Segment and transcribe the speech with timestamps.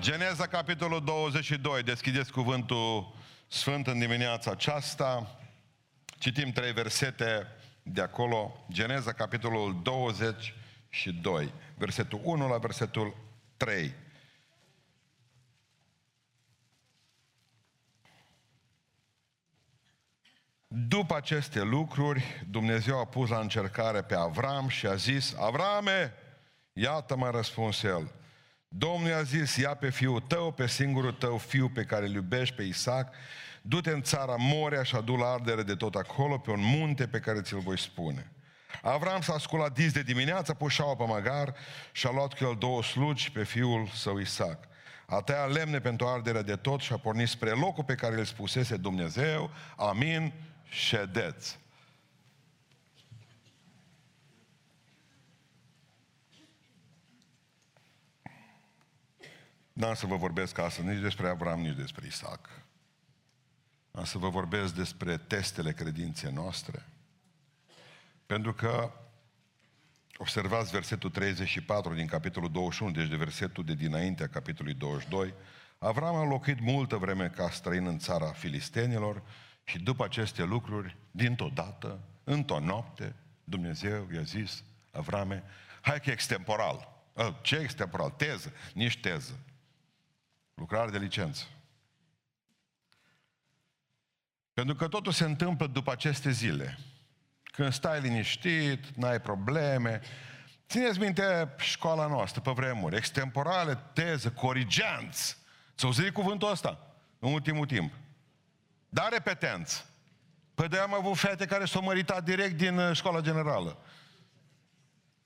[0.00, 1.82] Geneza, capitolul 22.
[1.82, 3.14] Deschideți cuvântul
[3.48, 5.38] Sfânt în dimineața aceasta.
[6.18, 7.46] Citim trei versete
[7.82, 8.66] de acolo.
[8.70, 11.52] Geneza, capitolul 22.
[11.74, 13.16] Versetul 1 la versetul
[13.56, 13.94] 3.
[20.66, 26.14] După aceste lucruri, Dumnezeu a pus la încercare pe Avram și a zis, Avrame,
[26.72, 28.12] iată m-a răspuns el,
[28.72, 32.54] Domnul a zis, ia pe fiul tău, pe singurul tău fiu pe care îl iubești,
[32.54, 33.14] pe Isaac,
[33.62, 37.18] du-te în țara Moria și adu la ardere de tot acolo, pe un munte pe
[37.18, 38.30] care ți-l voi spune.
[38.82, 41.54] Avram s-a sculat dis de dimineață, pușeau pe măgar
[41.92, 44.58] și a luat cu el două slugi pe fiul său Isaac.
[45.06, 48.24] A tăiat lemne pentru arderea de tot și a pornit spre locul pe care îl
[48.24, 50.32] spusese Dumnezeu, amin,
[50.68, 51.58] ședeți.
[59.80, 62.48] N-am să vă vorbesc astăzi nici despre Avram, nici despre Isaac.
[63.90, 66.86] Am să vă vorbesc despre testele credinței noastre.
[68.26, 68.92] Pentru că,
[70.16, 75.34] observați versetul 34 din capitolul 21, deci de versetul de dinainte a capitolului 22,
[75.78, 79.22] Avram a locuit multă vreme ca străin în țara filistenilor
[79.64, 85.42] și după aceste lucruri, dintr-o dată, într-o noapte, Dumnezeu i-a zis, Avrame,
[85.80, 87.02] hai că e extemporal.
[87.16, 88.10] Ă, ce extemporal?
[88.10, 88.52] Teză?
[88.74, 89.38] Nici teză.
[90.60, 91.44] Lucrare de licență.
[94.52, 96.78] Pentru că totul se întâmplă după aceste zile.
[97.42, 100.00] Când stai liniștit, n-ai probleme.
[100.68, 102.96] Țineți minte școala noastră pe vremuri.
[102.96, 105.36] Extemporale, teză, corigenți.
[105.76, 106.78] Ți-au auzit cuvântul ăsta
[107.18, 107.92] în ultimul timp.
[108.88, 109.84] Dar repetenți.
[110.54, 113.78] Păi de am avut fete care s-au măritat direct din uh, școala generală.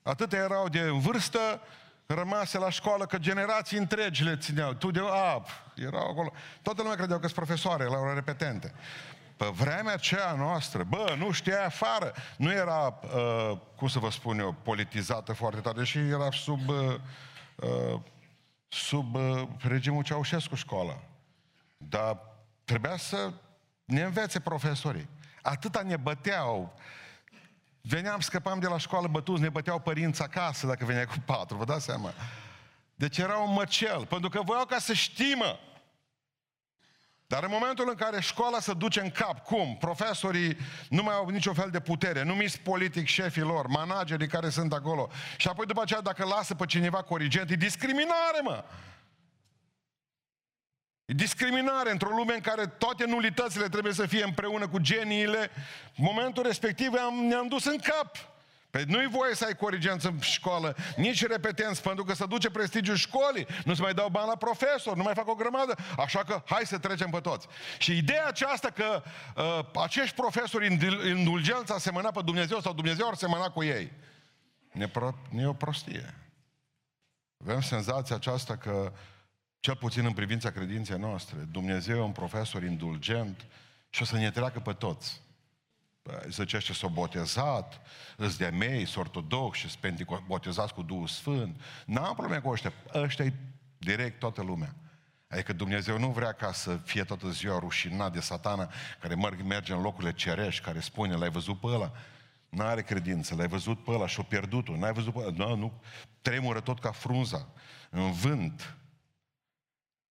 [0.01, 1.61] Atâtea erau de vârstă,
[2.05, 4.73] rămase la școală, că generații întregi le țineau.
[4.73, 6.31] Tu de a, erau acolo.
[6.61, 8.73] Toată lumea credeau că sunt profesoare, la ora repetente.
[9.37, 12.13] Pe vremea aceea noastră, bă, nu știa afară.
[12.37, 16.95] Nu era, uh, cum să vă spun eu, politizată foarte tare, și era sub, uh,
[17.55, 17.99] uh,
[18.67, 20.99] sub uh, regimul Ceaușescu școala.
[21.77, 22.19] Dar
[22.63, 23.31] trebuia să
[23.85, 25.09] ne învețe profesorii.
[25.41, 26.75] Atâta ne băteau.
[27.87, 31.65] Veneam, scăpam de la școală bătuți, ne băteau părinți acasă dacă venea cu patru, vă
[31.65, 32.13] dați seama?
[32.95, 35.59] Deci era un măcel, pentru că voiau ca să știmă.
[37.27, 39.77] Dar în momentul în care școala se duce în cap, cum?
[39.79, 40.57] Profesorii
[40.89, 45.09] nu mai au niciun fel de putere, numiți politic șefii lor, managerii care sunt acolo.
[45.37, 48.63] Și apoi după aceea, dacă lasă pe cineva corigent, e discriminare, mă!
[51.05, 55.49] E discriminare într-o lume în care toate nulitățile trebuie să fie împreună cu geniile.
[55.95, 58.15] Momentul respectiv am, ne-am dus în cap.
[58.69, 62.95] Păi nu-i voie să ai corigență în școală, nici repetenți, pentru că se duce prestigiul
[62.95, 66.41] școlii, nu se mai dau bani la profesor, nu mai fac o grămadă, așa că
[66.45, 67.47] hai să trecem pe toți.
[67.77, 69.03] Și ideea aceasta că
[69.35, 70.65] uh, acești profesori
[71.09, 73.91] indulgenți a semănat pe Dumnezeu sau Dumnezeu ar semăna cu ei,
[74.71, 76.13] ne, pro- ne o prostie.
[77.43, 78.91] Avem senzația aceasta că
[79.65, 83.45] cel puțin în privința credinței noastre, Dumnezeu e un profesor indulgent
[83.89, 85.21] și o să ne treacă pe toți.
[86.01, 87.81] Păi, zice, ăștia s-au botezat,
[88.17, 91.61] îți de mei, sunt ortodoxi, sunt botezați cu Duhul Sfânt.
[91.85, 92.73] N-am probleme cu ăștia.
[92.93, 93.33] Ăștia e
[93.77, 94.75] direct toată lumea.
[95.27, 99.15] Adică Dumnezeu nu vrea ca să fie toată ziua rușinat de satana care
[99.45, 101.91] merge în locurile cerești, care spune, l-ai văzut pe ăla?
[102.49, 105.31] N-are credință, l-ai văzut pe ăla și-o pierdut-o, n-ai văzut pe ăla?
[105.31, 105.81] Nu, nu,
[106.21, 107.47] tremură tot ca frunza,
[107.89, 108.75] în vânt,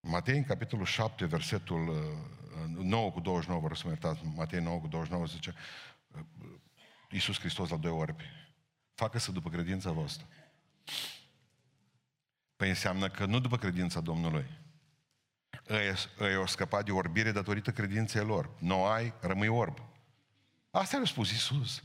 [0.06, 1.94] Matei, în capitolul 7, versetul
[2.76, 5.54] 9 uh, cu 29, vă rog să mă iertați, Matei 9 cu 29 zice
[6.12, 6.20] uh,
[7.10, 8.24] Iisus Hristos la doi orbi.
[8.94, 10.26] Facă-să după credința voastră.
[12.56, 14.46] Păi înseamnă că nu după credința Domnului.
[16.20, 18.50] Ei au scăpat de orbire datorită credinței lor.
[18.58, 19.78] Nu ai, rămâi orb.
[20.70, 21.82] Asta a spus Iisus.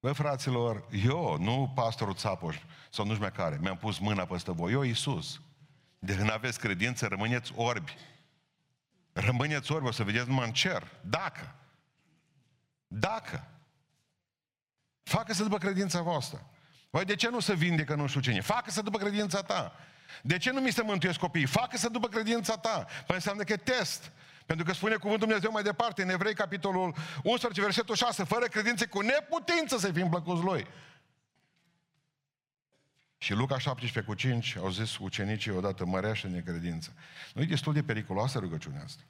[0.00, 2.56] Băi, fraților, eu, nu pastorul Țapoș
[2.90, 5.40] sau nu știu care, mi-am pus mâna peste voi, eu, Iisus.
[5.98, 7.96] De când aveți credință, rămâneți orbi.
[9.12, 10.88] Rămâneți orbi, o să vedeți numai în cer.
[11.00, 11.54] Dacă.
[12.86, 13.48] Dacă.
[15.02, 16.46] Facă-să după credința voastră.
[16.90, 18.40] Păi de ce nu se vindecă nu știu cine?
[18.40, 19.72] Facă-să după credința ta.
[20.22, 21.46] De ce nu mi se mântuiesc copiii?
[21.46, 22.86] Facă-să după credința ta.
[23.06, 24.12] Păi înseamnă că e test.
[24.46, 28.86] Pentru că spune cuvântul Dumnezeu mai departe, în Evrei, capitolul 11, versetul 6, fără credință
[28.86, 30.66] cu neputință să fim plăcuți lui.
[33.18, 36.94] Și Luca 17 cu 5 au zis ucenicii odată, mărește necredință.
[37.34, 39.02] Nu e destul de periculoasă rugăciunea asta.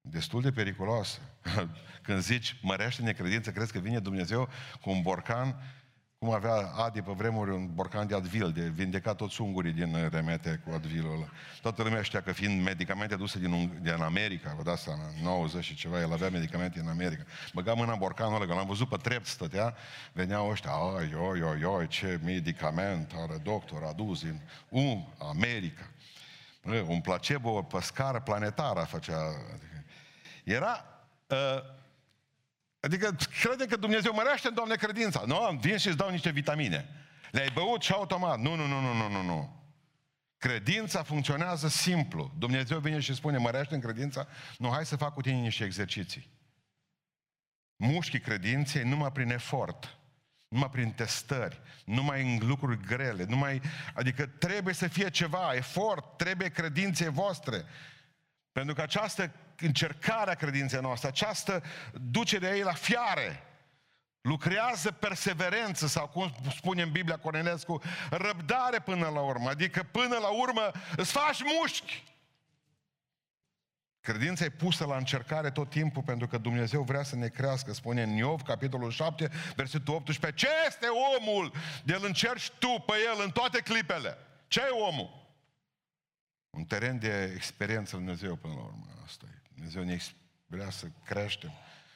[0.00, 1.20] Destul de periculoasă.
[2.02, 4.48] Când zici mărește necredință, crezi că vine Dumnezeu
[4.80, 5.62] cu un borcan
[6.18, 10.62] cum avea Adi pe vremuri un borcan de Advil, de vindecat toți ungurii din remete
[10.64, 11.28] cu Advilul ăla.
[11.62, 15.74] Toată lumea știa că fiind medicamente aduse din, din America, vă dați seama, 90 și
[15.74, 17.22] ceva, el avea medicamente în America.
[17.54, 19.74] Băga mâna în borcanul ăla, că l-am văzut pe trept stătea,
[20.12, 25.90] veneau ăștia, ai, oi, oi, oi, ce medicament are doctor adus din um, America.
[26.64, 29.34] Bă, un placebo pe scară planetară făcea.
[30.44, 30.84] Era
[31.26, 31.76] uh,
[32.80, 35.22] Adică crede că Dumnezeu mărește, Doamne, credința.
[35.26, 36.88] Nu, vin și îți dau niște vitamine.
[37.30, 38.38] Le-ai băut și automat.
[38.38, 39.58] Nu, nu, nu, nu, nu, nu, nu.
[40.36, 42.34] Credința funcționează simplu.
[42.38, 44.26] Dumnezeu vine și spune, mărește în credința?
[44.58, 46.30] Nu, hai să fac cu tine niște exerciții.
[47.76, 49.98] Mușchii credinței numai prin efort,
[50.48, 53.60] numai prin testări, numai în lucruri grele, numai,
[53.94, 57.64] adică trebuie să fie ceva, efort, trebuie credințe voastre.
[58.58, 61.62] Pentru că această încercare a credinței noastre, această
[62.10, 63.42] duce de ei la fiare,
[64.20, 70.28] lucrează perseverență sau cum spune în Biblia Cornelescu, răbdare până la urmă, adică până la
[70.28, 72.04] urmă îți faci mușchi.
[74.00, 77.72] Credința e pusă la încercare tot timpul pentru că Dumnezeu vrea să ne crească.
[77.72, 80.86] Spune în Iov, capitolul 7, versetul 18, ce este
[81.18, 81.52] omul
[81.84, 84.18] de îl încerci tu pe el în toate clipele?
[84.48, 85.27] Ce e omul?
[86.58, 88.86] Un teren de experiență Lui Dumnezeu până la urmă.
[89.04, 89.42] Asta e.
[89.54, 89.98] Dumnezeu ne
[90.46, 91.52] vrea să creștem.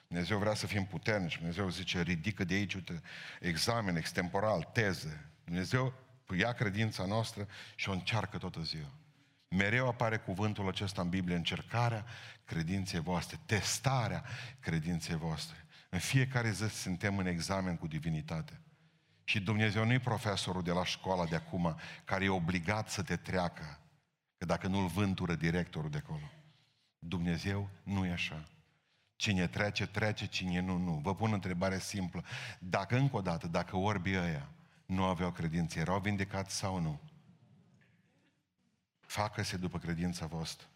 [0.09, 1.37] Dumnezeu vrea să fim puternici.
[1.37, 3.03] Dumnezeu zice, ridică de aici, uite,
[3.41, 5.31] examen extemporal, teze.
[5.44, 5.94] Dumnezeu
[6.38, 8.93] ia credința noastră și o încearcă toată ziua.
[9.49, 12.05] Mereu apare cuvântul acesta în Biblie, încercarea
[12.44, 14.25] credinței voastre, testarea
[14.61, 15.56] credinței voastre.
[15.88, 18.61] În fiecare zi suntem în examen cu divinitate.
[19.25, 23.17] Și Dumnezeu nu e profesorul de la școala de acum care e obligat să te
[23.17, 23.76] treacă
[24.42, 26.30] Că dacă nu-l vântură directorul de acolo.
[26.98, 28.48] Dumnezeu nu e așa.
[29.16, 30.92] Cine trece, trece, cine nu, nu.
[30.92, 32.24] Vă pun o întrebare simplă.
[32.58, 34.48] Dacă încă o dată, dacă orbii ăia
[34.86, 37.00] nu aveau credință, erau vindecați sau nu?
[39.00, 40.66] Facă-se după credința voastră.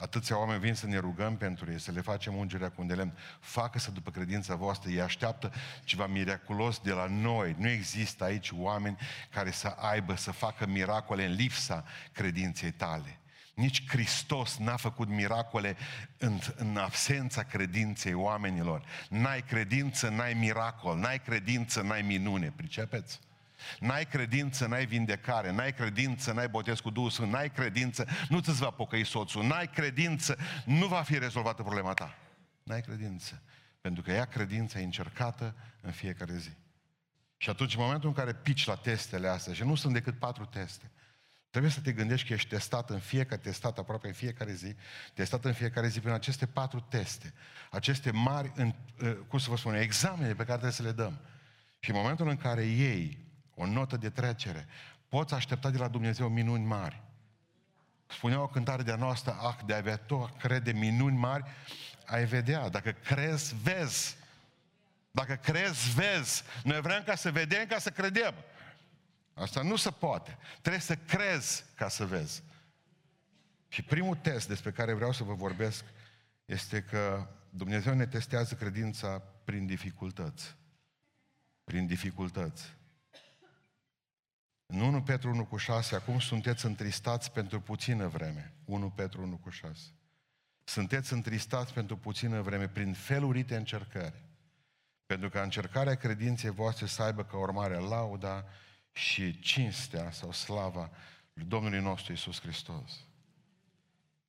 [0.00, 2.94] Atâția oameni vin să ne rugăm pentru ei, să le facem ungerea cu un de
[2.94, 3.18] lemn.
[3.40, 5.52] Facă-se după credința voastră, ei așteaptă
[5.84, 7.54] ceva miraculos de la noi.
[7.58, 8.98] Nu există aici oameni
[9.30, 13.20] care să aibă, să facă miracole în lipsa credinței tale.
[13.54, 15.76] Nici Hristos n-a făcut miracole
[16.18, 18.84] în, în absența credinței oamenilor.
[19.08, 22.52] N-ai credință, n-ai miracol, n-ai credință, n-ai minune.
[22.56, 23.20] Pricepeți?
[23.80, 28.52] N-ai credință, n-ai vindecare, n-ai credință, n-ai botez cu Duhul Sfânt, n-ai credință, nu ți
[28.52, 32.18] va pocăi soțul, n-ai credință, nu va fi rezolvată problema ta.
[32.62, 33.42] N-ai credință.
[33.80, 36.50] Pentru că ea credința e încercată în fiecare zi.
[37.36, 40.44] Și atunci, în momentul în care pici la testele astea, și nu sunt decât patru
[40.44, 40.90] teste,
[41.50, 44.74] trebuie să te gândești că ești testat în fiecare, testat aproape în fiecare zi,
[45.14, 47.32] testat în fiecare zi prin aceste patru teste,
[47.70, 48.74] aceste mari,
[49.28, 51.20] cum să vă spun, examene pe care trebuie să le dăm.
[51.78, 53.18] Și în momentul în care ei
[53.60, 54.66] o notă de trecere.
[55.08, 57.02] Poți aștepta de la Dumnezeu minuni mari.
[58.06, 61.44] Spunea o cântare de-a noastră, ah, de avea tu crede minuni mari,
[62.06, 62.68] ai vedea.
[62.68, 64.16] Dacă crezi, vezi.
[65.10, 66.42] Dacă crezi, vezi.
[66.64, 68.34] Noi vrem ca să vedem, ca să credem.
[69.34, 70.38] Asta nu se poate.
[70.60, 72.42] Trebuie să crezi ca să vezi.
[73.68, 75.84] Și primul test despre care vreau să vă vorbesc
[76.44, 80.54] este că Dumnezeu ne testează credința prin dificultăți.
[81.64, 82.78] Prin dificultăți.
[84.72, 88.54] În 1 Petru 1 cu 6, acum sunteți întristați pentru puțină vreme.
[88.64, 89.80] 1 Petru 1 cu 6.
[90.64, 94.24] Sunteți întristați pentru puțină vreme prin felurite încercări.
[95.06, 98.44] Pentru că încercarea credinței voastre să aibă ca urmare lauda
[98.92, 100.90] și cinstea sau slava
[101.32, 103.04] lui Domnului nostru Isus Hristos.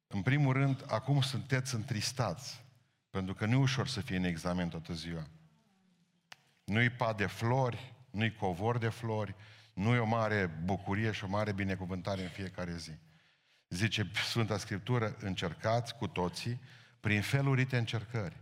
[0.08, 2.64] În primul rând, acum sunteți întristați,
[3.10, 5.28] pentru că nu e ușor să fie în examen toată ziua.
[6.64, 9.36] Nu-i pa de flori, nu-i covor de flori,
[9.74, 12.92] nu e o mare bucurie și o mare binecuvântare în fiecare zi.
[13.70, 16.62] Zice Sfânta Scriptură, încercați cu toții
[17.00, 18.38] prin felurite încercări.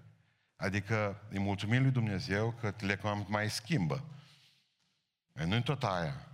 [0.55, 4.03] Adică îi mulțumim lui Dumnezeu că le mai schimbă.
[5.45, 6.27] nu tot aia.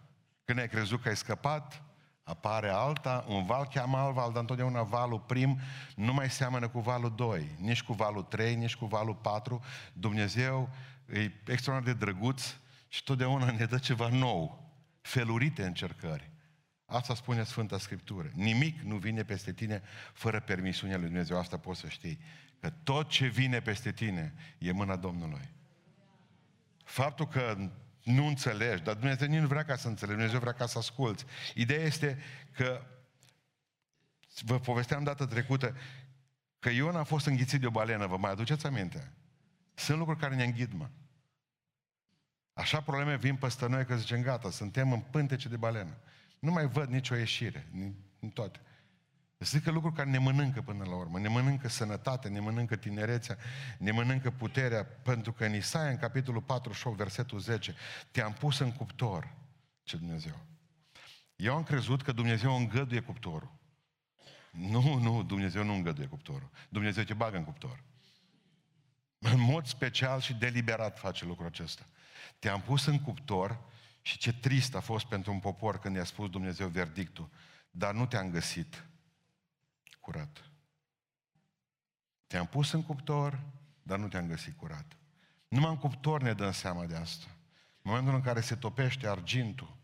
[0.43, 1.83] Când ai crezut că ai scăpat,
[2.23, 5.59] apare alta, un val cheamă alt val, dar întotdeauna valul prim
[5.95, 9.63] nu mai seamănă cu valul 2, nici cu valul 3, nici cu valul 4.
[9.93, 10.69] Dumnezeu
[11.05, 12.55] e extraordinar de drăguț
[12.87, 14.64] și totdeauna ne dă ceva nou
[15.05, 16.31] felurite încercări.
[16.85, 18.31] Asta spune Sfânta Scriptură.
[18.33, 19.81] Nimic nu vine peste tine
[20.13, 21.37] fără permisiunea lui Dumnezeu.
[21.37, 22.19] Asta poți să știi.
[22.59, 25.49] Că tot ce vine peste tine e mâna Domnului.
[26.83, 27.71] Faptul că
[28.03, 31.25] nu înțelegi, dar Dumnezeu nu vrea ca să înțelegi, Dumnezeu vrea ca să asculți.
[31.53, 32.19] Ideea este
[32.51, 32.81] că,
[34.41, 35.75] vă povesteam data trecută,
[36.59, 39.11] că Ion a fost înghițit de o balenă, vă mai aduceți aminte?
[39.73, 40.89] Sunt lucruri care ne înghid, mă.
[42.55, 45.97] Așa probleme vin peste noi că zicem, gata, suntem în pântece de balenă.
[46.39, 47.67] Nu mai văd nicio ieșire
[48.19, 48.59] în toate.
[49.39, 51.19] Zic că lucruri care ne mănâncă până la urmă.
[51.19, 53.37] Ne mănâncă sănătate, ne mănâncă tinerețea,
[53.77, 57.75] ne mănâncă puterea, pentru că în Isaia, în capitolul 48, versetul 10,
[58.11, 59.33] te-am pus în cuptor,
[59.83, 60.45] ce Dumnezeu.
[61.35, 63.51] Eu am crezut că Dumnezeu îngăduie cuptorul.
[64.51, 66.49] Nu, nu, Dumnezeu nu îngăduie cuptorul.
[66.69, 67.83] Dumnezeu te bagă în cuptor.
[69.19, 71.85] În mod special și deliberat face lucrul acesta.
[72.39, 73.59] Te-am pus în cuptor
[74.01, 77.29] și ce trist a fost pentru un popor când i-a spus Dumnezeu verdictul.
[77.71, 78.85] Dar nu te-am găsit
[79.99, 80.49] curat.
[82.27, 83.39] Te-am pus în cuptor,
[83.83, 84.97] dar nu te-am găsit curat.
[85.47, 87.27] Numai în cuptor ne dăm seama de asta.
[87.81, 89.77] În momentul în care se topește argintul,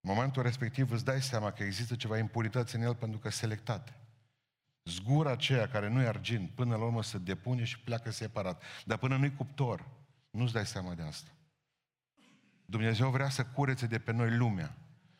[0.00, 3.94] în momentul respectiv îți dai seama că există ceva impurități în el pentru că selectate.
[4.84, 8.62] Zgura aceea care nu e argint, până la urmă se depune și pleacă separat.
[8.84, 9.88] Dar până nu-i cuptor,
[10.30, 11.30] nu-ți dai seama de asta.
[12.70, 14.76] Dumnezeu vrea să curețe de pe noi lumea,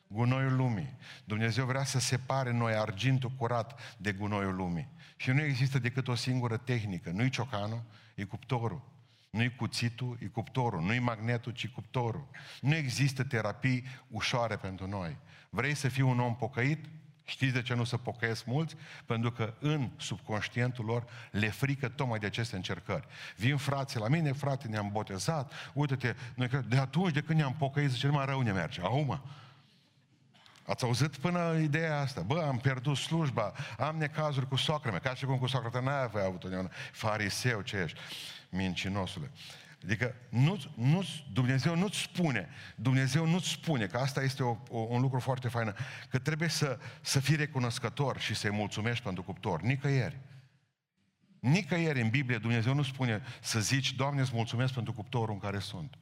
[0.07, 0.97] gunoiul lumii.
[1.25, 4.89] Dumnezeu vrea să separe noi argintul curat de gunoiul lumii.
[5.17, 7.11] Și nu există decât o singură tehnică.
[7.11, 7.83] Nu-i ciocanul,
[8.15, 8.83] e cuptorul.
[9.31, 10.83] Nu-i cuțitul, e cuptorul.
[10.83, 12.29] Nu-i magnetul, ci cuptorul.
[12.61, 15.17] Nu există terapii ușoare pentru noi.
[15.51, 16.85] Vrei să fii un om pocăit?
[17.29, 18.77] Știți de ce nu se pocăiesc mulți?
[19.07, 23.07] Pentru că în subconștientul lor le frică tocmai de aceste încercări.
[23.37, 27.91] Vin frații la mine, frate, ne-am botezat, uite-te, noi, de atunci de când ne-am pocăit,
[27.91, 28.81] zice, mai rău ne merge.
[28.81, 29.21] Acum,
[30.67, 32.21] Ați auzit până ideea asta?
[32.21, 35.81] Bă, am pierdut slujba, am necazuri cu socră mea, ca și cum cu socră ta
[35.81, 37.99] n-ai avut un fariseu ce ești,
[38.49, 39.31] mincinosule.
[39.85, 45.01] Adică nu, nu, Dumnezeu nu-ți spune, Dumnezeu nu-ți spune, că asta este o, o, un
[45.01, 45.75] lucru foarte fain,
[46.09, 49.63] că trebuie să, să fii recunoscător și să-i mulțumești pentru cuptor.
[49.63, 50.19] Nicăieri.
[51.41, 55.59] Nicăieri în Biblie Dumnezeu nu spune să zici, Doamne, îți mulțumesc pentru cuptorul în care
[55.59, 55.99] sunt.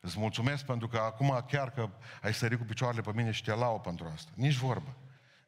[0.00, 1.90] Îți mulțumesc pentru că acum chiar că
[2.22, 4.30] ai sărit cu picioarele pe mine și te lau pentru asta.
[4.34, 4.96] Nici vorbă.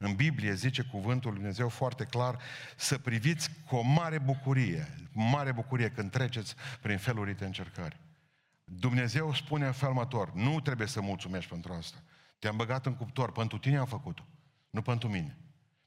[0.00, 2.38] În Biblie zice cuvântul Lui Dumnezeu foarte clar
[2.76, 8.00] să priviți cu o mare bucurie, mare bucurie când treceți prin felurite încercări.
[8.64, 12.02] Dumnezeu spune în felul următor, nu trebuie să mulțumești pentru asta.
[12.38, 14.26] Te-am băgat în cuptor, pentru tine am făcut-o,
[14.70, 15.36] nu pentru mine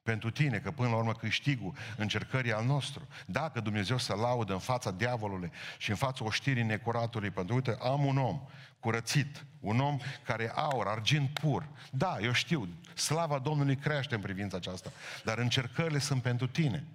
[0.03, 3.08] pentru tine, că până la urmă câștigul încercării al nostru.
[3.25, 8.06] Dacă Dumnezeu să laudă în fața diavolului și în fața oștirii necuratului, pentru uite, am
[8.06, 8.41] un om
[8.81, 11.67] curățit, un om care aur, argint pur.
[11.91, 14.91] Da, eu știu, slava Domnului crește în privința aceasta,
[15.23, 16.85] dar încercările sunt pentru tine.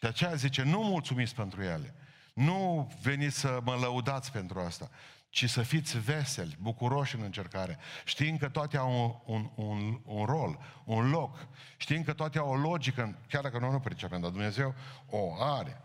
[0.00, 1.94] De aceea zice, nu mulțumiți pentru ele.
[2.34, 4.90] Nu veniți să mă lăudați pentru asta
[5.36, 10.24] ci să fiți veseli, bucuroși în încercare, știind că toate au un, un, un, un
[10.24, 14.30] rol, un loc, știind că toate au o logică, chiar dacă noi nu pricepem, dar
[14.30, 14.74] Dumnezeu
[15.06, 15.80] o are.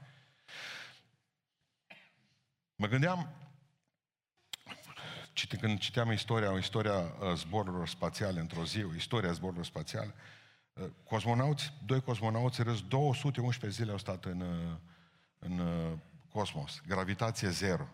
[2.76, 3.34] Mă gândeam,
[5.48, 10.14] când citeam istoria, istoria uh, zborurilor spațiale într-o zi, istoria zborurilor spațiale,
[10.74, 14.78] uh, cosmonauți, doi cosmonauți răs 211 zile au stat în, uh,
[15.40, 15.62] în
[16.30, 17.88] cosmos, gravitație zero.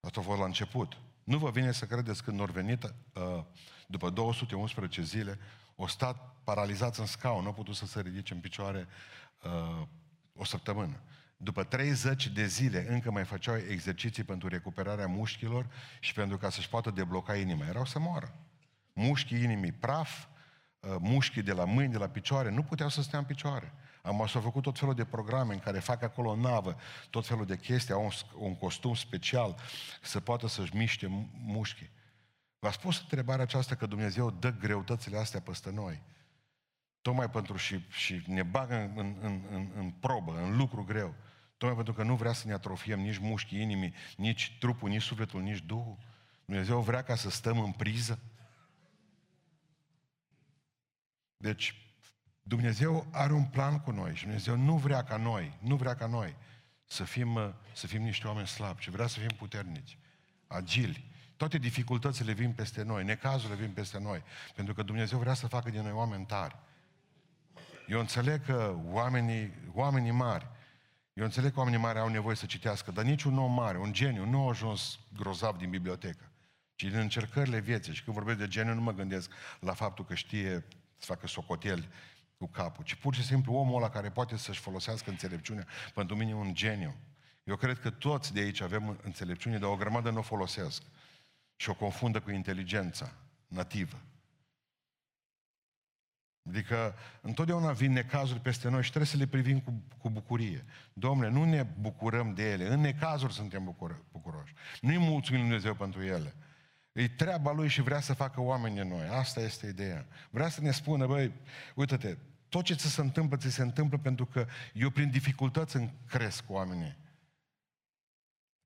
[0.00, 0.96] Asta a fost la început.
[1.24, 3.44] Nu vă vine să credeți când au venit uh,
[3.86, 5.38] după 211 zile,
[5.76, 8.86] o stat paralizați în scaun, nu au putut să se ridice în picioare
[9.42, 9.86] uh,
[10.36, 11.00] o săptămână.
[11.42, 15.66] După 30 de zile încă mai făceau exerciții pentru recuperarea mușchilor
[16.00, 17.66] și pentru ca să-și poată debloca inima.
[17.66, 18.34] Erau să moară.
[18.92, 20.26] Mușchii inimii praf,
[20.80, 23.72] uh, mușchii de la mâini, de la picioare, nu puteau să stea în picioare.
[24.02, 26.76] Am s-au făcut tot felul de programe în care fac acolo o navă,
[27.10, 28.10] tot felul de chestii, au un,
[28.46, 29.56] un costum special
[30.02, 31.90] să poată să-și miște mușchii.
[32.58, 36.02] V-a spus întrebarea aceasta că Dumnezeu dă greutățile astea peste noi.
[37.00, 41.14] Tocmai pentru și, și ne bagă în, în, în, în probă, în lucru greu.
[41.62, 45.42] Tocmai pentru că nu vrea să ne atrofiem nici mușchii inimii, nici trupul, nici sufletul,
[45.42, 45.98] nici Duhul.
[46.44, 48.18] Dumnezeu vrea ca să stăm în priză.
[51.36, 51.74] Deci,
[52.42, 56.06] Dumnezeu are un plan cu noi și Dumnezeu nu vrea ca noi, nu vrea ca
[56.06, 56.36] noi
[56.86, 59.98] să fim, să fim niște oameni slabi, ci vrea să fim puternici,
[60.46, 61.04] agili.
[61.36, 64.22] Toate dificultățile vin peste noi, necazurile vin peste noi,
[64.54, 66.56] pentru că Dumnezeu vrea să facă din noi oameni tari.
[67.86, 70.51] Eu înțeleg că oamenii, oamenii mari,
[71.12, 74.24] eu înțeleg că oamenii mari au nevoie să citească, dar niciun om mare, un geniu,
[74.24, 76.30] nu a ajuns grozav din bibliotecă,
[76.74, 77.94] ci din încercările vieții.
[77.94, 80.64] Și când vorbesc de geniu, nu mă gândesc la faptul că știe
[80.98, 81.88] să facă socoteli
[82.36, 86.30] cu capul, ci pur și simplu omul ăla care poate să-și folosească înțelepciunea, pentru mine
[86.30, 86.94] e un geniu.
[87.44, 90.82] Eu cred că toți de aici avem înțelepciune, dar o grămadă nu o folosesc
[91.56, 93.12] și o confundă cu inteligența
[93.46, 94.00] nativă.
[96.48, 100.64] Adică întotdeauna vin necazuri peste noi și trebuie să le privim cu, cu bucurie.
[100.92, 102.72] Domnule, nu ne bucurăm de ele.
[102.72, 104.54] În necazuri suntem bucur- bucuroși.
[104.80, 106.34] Nu-i mulțumim Lui Dumnezeu pentru ele.
[106.92, 109.06] E treaba Lui și vrea să facă oameni de noi.
[109.06, 110.06] Asta este ideea.
[110.30, 111.32] Vrea să ne spună, băi,
[111.74, 112.16] uite-te,
[112.48, 116.44] tot ce ți se întâmplă, ți se întâmplă pentru că eu prin dificultăți îmi cresc
[116.50, 116.96] oamenii.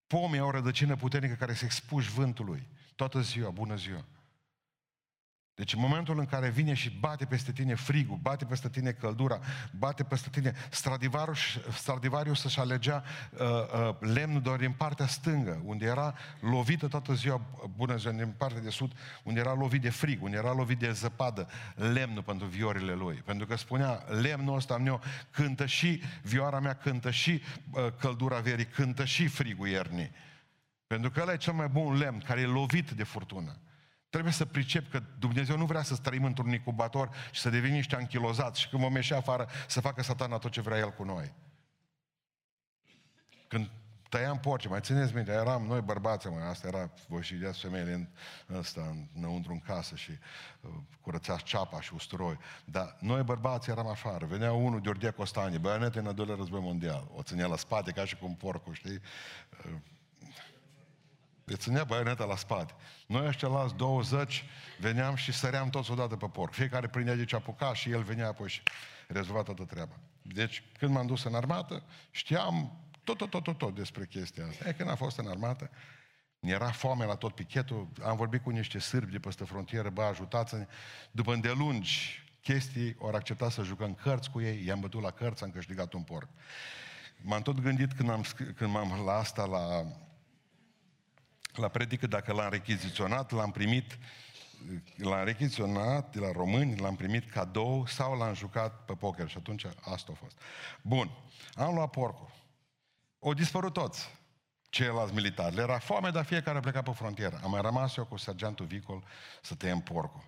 [0.06, 2.68] Pomii au o rădăcină puternică care se expuși vântului.
[2.94, 4.04] Toată ziua, bună ziua.
[5.56, 9.40] Deci în momentul în care vine și bate peste tine frigul, bate peste tine căldura,
[9.78, 11.38] bate peste tine Stradivarius,
[11.72, 17.40] Stradivarius să-și alegea uh, uh, lemnul doar din partea stângă, unde era lovită toată ziua,
[17.76, 20.92] bună ziua, din partea de sud, unde era lovit de frig, unde era lovit de
[20.92, 23.22] zăpadă, lemnul pentru viorile lui.
[23.24, 28.66] Pentru că spunea, lemnul ăsta meu cântă și, vioara mea cântă și uh, căldura verii,
[28.66, 30.10] cântă și frigul iernii.
[30.86, 33.56] Pentru că ăla e cel mai bun lemn care e lovit de furtună.
[34.16, 37.96] Trebuie să pricep că Dumnezeu nu vrea să trăim într-un incubator și să devenim niște
[37.96, 41.32] anchilozați și când vom ieși afară să facă satana tot ce vrea el cu noi.
[43.48, 43.70] Când
[44.08, 47.92] tăiam porci, mai țineți minte, eram noi bărbați, mai asta era, voi și de femeile
[47.92, 48.08] în,
[48.56, 50.10] ăsta, înăuntru în casă și
[50.60, 50.70] uh,
[51.00, 52.38] curățați ceapa și usturoi.
[52.64, 54.26] Dar noi bărbați eram afară.
[54.26, 57.08] Venea unul de ordea Costanie, băianete în al doilea război mondial.
[57.14, 59.00] O ținea la spate ca și cum porcul, știi?
[59.64, 59.72] Uh,
[61.48, 62.74] îi ținea baioneta la spate.
[63.06, 64.44] Noi ăștia las 20,
[64.80, 66.52] veneam și săream toți odată pe porc.
[66.52, 68.62] Fiecare prindea de ce apuca și el venea apoi și
[69.08, 69.98] rezolva toată treaba.
[70.22, 74.68] Deci, când m-am dus în armată, știam tot, tot, tot, tot, tot despre chestia asta.
[74.68, 75.70] E, când am fost în armată,
[76.40, 80.66] era foame la tot pichetul, am vorbit cu niște sârbi de peste frontieră, bă, ajutați-ne.
[81.10, 85.50] După îndelungi chestii, au acceptat să jucăm cărți cu ei, i-am bătut la cărți, am
[85.50, 86.28] câștigat un porc.
[87.22, 88.24] M-am tot gândit când, am,
[88.56, 89.86] când m-am la asta, la
[91.56, 93.98] la predică, dacă l-am rechiziționat, l-am primit,
[94.96, 99.64] l-am rechiziționat de la români, l-am primit cadou sau l-am jucat pe poker și atunci
[99.80, 100.38] asta a fost.
[100.82, 101.10] Bun,
[101.54, 102.30] am luat porcul.
[103.18, 104.14] Au dispărut toți
[104.76, 105.54] ceilalți militari.
[105.54, 107.40] Le era foame, dar fiecare a plecat pe frontieră.
[107.42, 109.04] Am mai rămas eu cu sergentul Vicol
[109.42, 110.24] să tăiem porcul.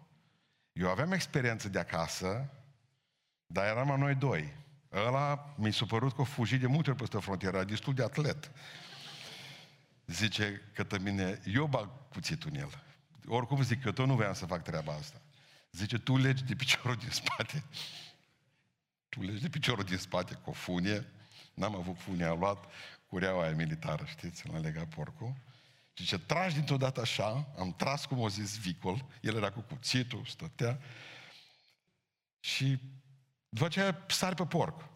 [0.73, 2.50] Eu aveam experiență de acasă,
[3.47, 4.52] dar eram a noi doi.
[4.92, 8.02] Ăla mi s-a părut că a fugit de multe ori peste frontieră, era destul de
[8.02, 8.50] atlet.
[10.08, 12.82] Zice către mine, eu bag cuțitul în el.
[13.26, 15.21] Oricum zic, eu tot nu voiam să fac treaba asta.
[15.73, 17.64] Zice, tu legi de piciorul din spate.
[19.08, 21.06] Tu legi de piciorul din spate cu o funie.
[21.54, 22.64] N-am avut funie, am luat
[23.06, 25.34] cureaua aia militară, știți, l-am legat porcul.
[25.92, 29.60] Și ce tragi dintr-o dată așa, am tras, cum o zis, vicol, el era cu
[29.60, 30.80] cuțitul, stătea,
[32.40, 32.78] și
[33.49, 34.88] după aceea sari pe porc.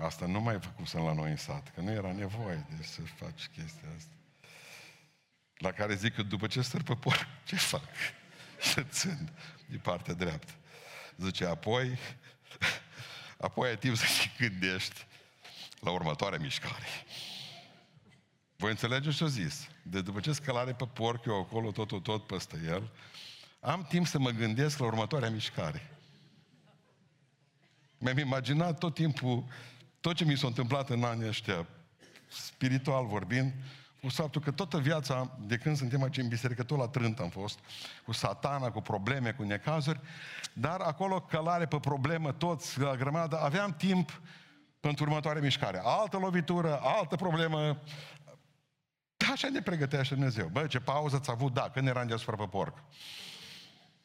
[0.00, 3.48] Asta nu mai făcusem la noi în sat, că nu era nevoie de să faci
[3.56, 4.12] chestia asta.
[5.56, 7.88] La care zic că după ce stăr pe porc, ce fac?
[8.60, 9.30] Și țin
[9.66, 10.52] de partea dreaptă.
[11.16, 11.98] Zice, apoi,
[13.46, 15.06] apoi ai timp să te gândești
[15.80, 16.86] la următoarea mișcare.
[18.56, 19.68] Voi înțelegeți ce-o zis?
[19.82, 22.90] De după ce scălare pe porc, eu acolo, tot, tot, tot peste el,
[23.60, 25.90] am timp să mă gândesc la următoarea mișcare.
[27.98, 29.44] Mi-am imaginat tot timpul
[30.02, 31.66] tot ce mi s-a întâmplat în anii ăștia,
[32.28, 33.52] spiritual vorbind,
[34.00, 37.28] cu faptul că toată viața, de când suntem aici în biserică, tot la trânt am
[37.28, 37.58] fost,
[38.04, 40.00] cu satana, cu probleme, cu necazuri,
[40.52, 44.20] dar acolo călare pe problemă, toți, la grămadă, aveam timp
[44.80, 45.80] pentru următoarea mișcare.
[45.84, 47.78] Altă lovitură, altă problemă.
[49.32, 50.48] Așa ne pregătește Dumnezeu.
[50.48, 51.52] Bă, ce pauză ți-a avut?
[51.52, 52.78] Da, când eram deasupra pe porc.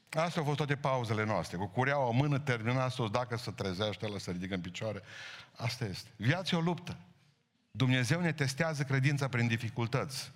[0.10, 1.58] Astea au fost toate pauzele noastre.
[1.58, 5.02] Cu cureaua o mână termina să dacă să trezește, la să ridică în picioare.
[5.56, 6.10] Asta este.
[6.16, 6.98] Viața e o luptă.
[7.72, 10.32] Dumnezeu ne testează credința prin dificultăți.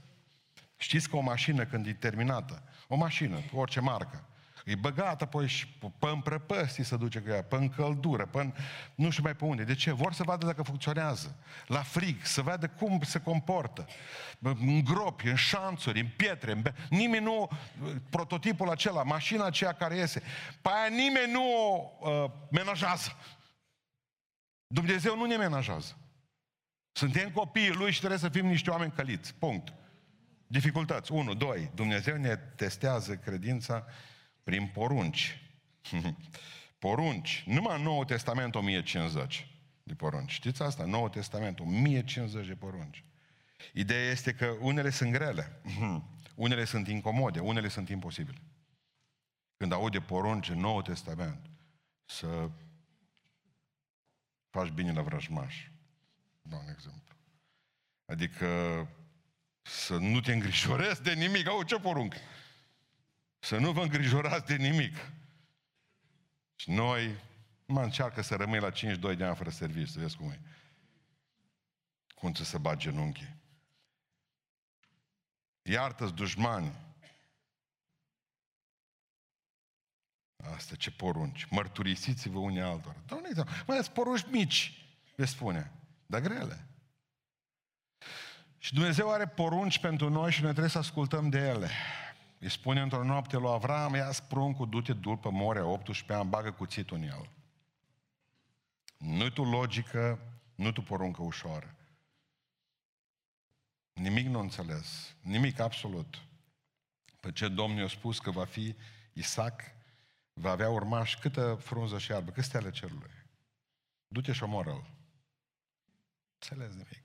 [0.77, 4.23] Știți că o mașină când e terminată, o mașină, orice marcă,
[4.65, 5.67] E băgată apoi și
[5.99, 8.53] pe împrăpăstii să duce cu ea, pe încăldură, pe
[8.95, 9.63] nu știu mai pe unde.
[9.63, 9.91] De ce?
[9.91, 11.35] Vor să vadă dacă funcționează.
[11.67, 13.87] La frig, să vadă cum se comportă.
[14.39, 16.51] În gropi, în șanțuri, în pietre.
[16.51, 16.63] În...
[16.89, 17.49] Nimeni nu,
[18.09, 20.21] prototipul acela, mașina aceea care iese,
[20.61, 23.15] pe aia nimeni nu o uh, menajează.
[24.67, 25.95] Dumnezeu nu ne menajează.
[26.91, 29.35] Suntem copiii Lui și trebuie să fim niște oameni căliți.
[29.35, 29.73] Punct.
[30.47, 31.11] Dificultăți.
[31.11, 31.71] Unu, doi.
[31.75, 33.85] Dumnezeu ne testează credința
[34.43, 35.41] prin porunci.
[36.79, 37.43] porunci.
[37.45, 39.47] Numai în Noul Testament 1050
[39.83, 40.31] de porunci.
[40.31, 40.85] Știți asta?
[40.85, 43.03] Noul Testament 1050 de porunci.
[43.73, 45.61] Ideea este că unele sunt grele,
[46.35, 48.41] unele sunt incomode, unele sunt imposibile.
[49.57, 51.49] Când aude porunci în Noul Testament,
[52.05, 52.49] să
[54.49, 55.55] faci bine la vrăjmaș.
[56.41, 57.15] Da, un exemplu.
[58.05, 58.47] Adică
[59.61, 61.47] să nu te îngrijorezi de nimic.
[61.47, 62.17] Au, ce poruncă?
[63.43, 65.11] Să nu vă îngrijorați de nimic.
[66.55, 67.15] Și noi,
[67.65, 70.39] mă încearcă să rămâi la 52 de ani fără serviciu, să vezi cum e.
[72.15, 73.35] Cum să se bat genunchii.
[75.61, 76.75] Iartă-ți dușmani.
[80.55, 81.45] Asta ce porunci.
[81.45, 82.97] Mărturisiți-vă unii altora.
[83.05, 85.71] Doamne, mai ales porunci mici, le spune,
[86.05, 86.67] dar grele.
[88.57, 91.69] Și Dumnezeu are porunci pentru noi și noi trebuie să ascultăm de ele.
[92.41, 96.97] Îi spune într-o noapte lui Avram, ia pruncul, du-te după morea 18 ani, bagă cuțitul
[96.97, 97.29] în el.
[98.97, 100.19] Nu tu logică,
[100.55, 101.75] nu tu poruncă ușoară.
[103.93, 105.15] Nimic nu înțeles.
[105.21, 106.21] Nimic absolut.
[107.19, 108.75] Pe ce Domnul a spus că va fi
[109.13, 109.61] Isaac,
[110.33, 113.11] va avea urmași câtă frunză și albă, câte stele cerului.
[114.07, 114.85] Du-te și omoră-l.
[116.33, 117.03] Înțeles nimic.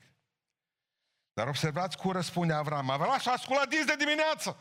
[1.33, 2.91] Dar observați cum răspunde Avram.
[2.91, 4.57] Avram și-a ascultat de dimineață.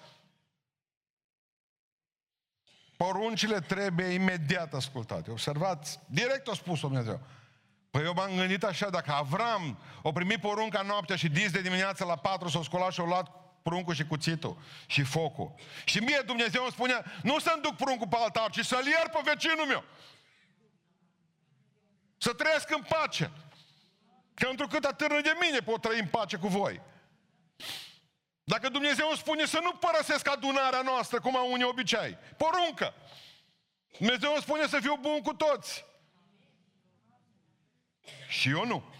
[2.97, 5.31] Poruncile trebuie imediat ascultate.
[5.31, 7.19] Observați, direct a spus Dumnezeu.
[7.91, 12.05] Păi eu m-am gândit așa, dacă Avram o primit porunca noaptea și dis de dimineață
[12.05, 13.31] la patru s-o scolat și o luat
[13.63, 15.53] pruncul și cuțitul și focul.
[15.85, 19.19] Și mie Dumnezeu îmi spunea, nu să-mi duc pruncul pe altar, ci să-l iert pe
[19.23, 19.83] vecinul meu.
[22.17, 23.31] Să trăiesc în pace.
[24.33, 26.81] Că întrucât atârnă de mine pot trăi în pace cu voi.
[28.47, 32.93] Dacă Dumnezeu îmi spune să nu părăsesc adunarea noastră, cum au unii obicei, poruncă.
[33.97, 35.85] Dumnezeu îmi spune să fiu bun cu toți.
[38.27, 38.93] Și eu nu.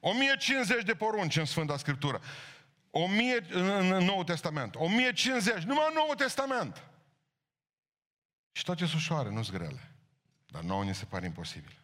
[0.00, 2.20] 1050 de porunci în Sfânta Scriptură.
[2.90, 4.74] 1000 în Noul Testament.
[4.74, 6.82] 1050, numai în Noul Testament.
[8.52, 9.90] Și toate sunt ușoare, nu sunt grele.
[10.46, 11.78] Dar nouă ni se pare imposibil.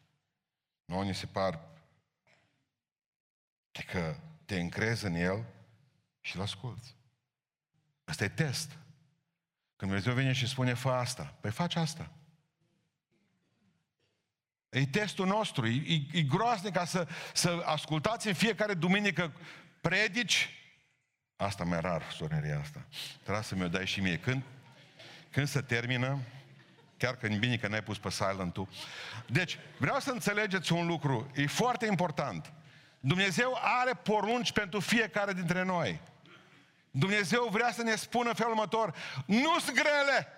[0.84, 1.60] Nouă ni se par
[3.86, 5.44] că te încrezi în El
[6.30, 6.96] și îl asculți.
[8.04, 8.70] Asta e test.
[9.76, 12.10] Când Dumnezeu vine și spune, fă asta, păi faci asta.
[14.68, 19.32] E testul nostru, e, e, e groaznic ca să, să ascultați în fiecare duminică
[19.80, 20.48] predici.
[21.36, 22.86] Asta mai rar, soreria asta.
[23.22, 24.18] Trebuie să mi-o dai și mie.
[24.18, 24.42] Când,
[25.30, 26.18] când se termină,
[26.96, 28.56] chiar că bine că n-ai pus pe silent
[29.26, 32.52] Deci, vreau să înțelegeți un lucru, e foarte important.
[33.00, 36.00] Dumnezeu are porunci pentru fiecare dintre noi.
[36.90, 38.94] Dumnezeu vrea să ne spună felul următor,
[39.26, 40.28] nu sunt grele,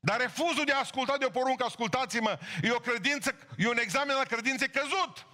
[0.00, 4.16] dar refuzul de a asculta de o poruncă, ascultați-mă, e o credință, e un examen
[4.16, 5.26] al credinței căzut.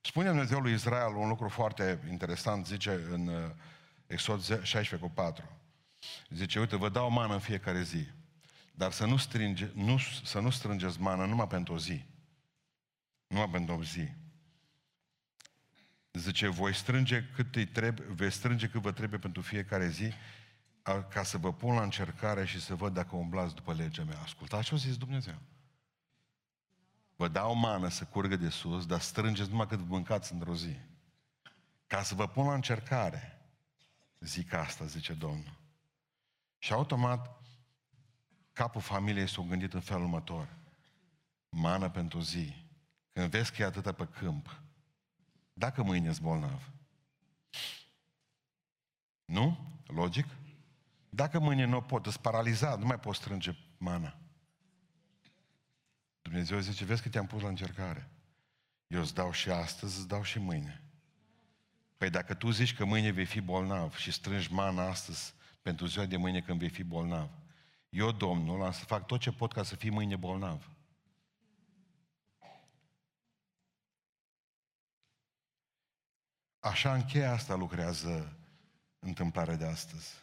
[0.00, 3.50] Spune Dumnezeu lui Israel un lucru foarte interesant, zice în uh,
[4.06, 5.44] Exod 16 cu 4.
[6.28, 8.06] Zice, uite, vă dau mană în fiecare zi,
[8.72, 12.04] dar să nu, strânge, nu, să nu strângeți mană numai pentru o zi.
[13.26, 14.08] Numai pentru o zi.
[16.16, 20.12] Zice, voi strânge cât îi trebuie, veți strânge cât vă trebuie pentru fiecare zi,
[21.08, 24.20] ca să vă pun la încercare și să văd dacă umblați după legea mea.
[24.20, 25.38] Ascultați ce a zis Dumnezeu.
[27.16, 30.76] Vă dau mană să curgă de sus, dar strângeți numai cât mâncați într-o zi.
[31.86, 33.40] Ca să vă pun la încercare.
[34.20, 35.58] Zic asta, zice Domnul.
[36.58, 37.42] Și automat,
[38.52, 40.56] capul familiei s-a gândit în felul următor.
[41.48, 42.54] Mană pentru zi.
[43.12, 44.60] Când vezi că e atâta pe câmp,
[45.58, 46.70] dacă mâine ești bolnav.
[49.24, 49.58] Nu?
[49.86, 50.26] Logic?
[51.10, 54.16] Dacă mâine nu pot, îți paralizat, nu mai poți strânge mana.
[56.22, 58.10] Dumnezeu zice, vezi că te-am pus la încercare.
[58.86, 60.82] Eu îți dau și astăzi, îți dau și mâine.
[61.96, 66.06] Păi dacă tu zici că mâine vei fi bolnav și strângi mana astăzi pentru ziua
[66.06, 67.30] de mâine când vei fi bolnav,
[67.88, 70.70] eu, Domnul, am să fac tot ce pot ca să fii mâine bolnav.
[76.66, 78.36] Așa încheie asta lucrează
[78.98, 80.14] întâmplarea de astăzi.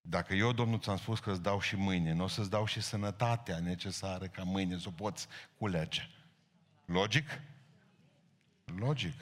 [0.00, 2.80] Dacă eu, Domnul, ți-am spus că îți dau și mâine, nu o să-ți dau și
[2.80, 5.26] sănătatea necesară ca mâine să o poți
[5.58, 6.02] culege.
[6.84, 7.40] Logic?
[8.64, 9.14] Logic.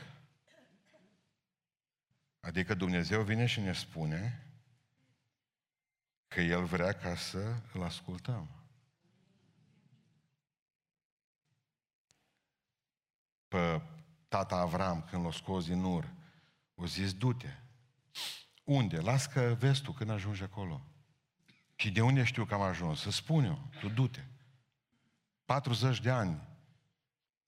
[2.41, 4.47] Adică Dumnezeu vine și ne spune
[6.29, 8.49] că El vrea ca să îl ascultăm.
[13.49, 13.83] Pe
[14.31, 16.13] tata Avram, când l-a scos din ur,
[16.75, 17.57] o zis, du-te.
[18.65, 19.01] Unde?
[19.01, 20.87] Las că vezi tu când ajungi acolo.
[21.75, 23.01] Și de unde știu că am ajuns?
[23.01, 24.25] Să spun eu, tu du-te.
[25.45, 26.49] 40 de ani.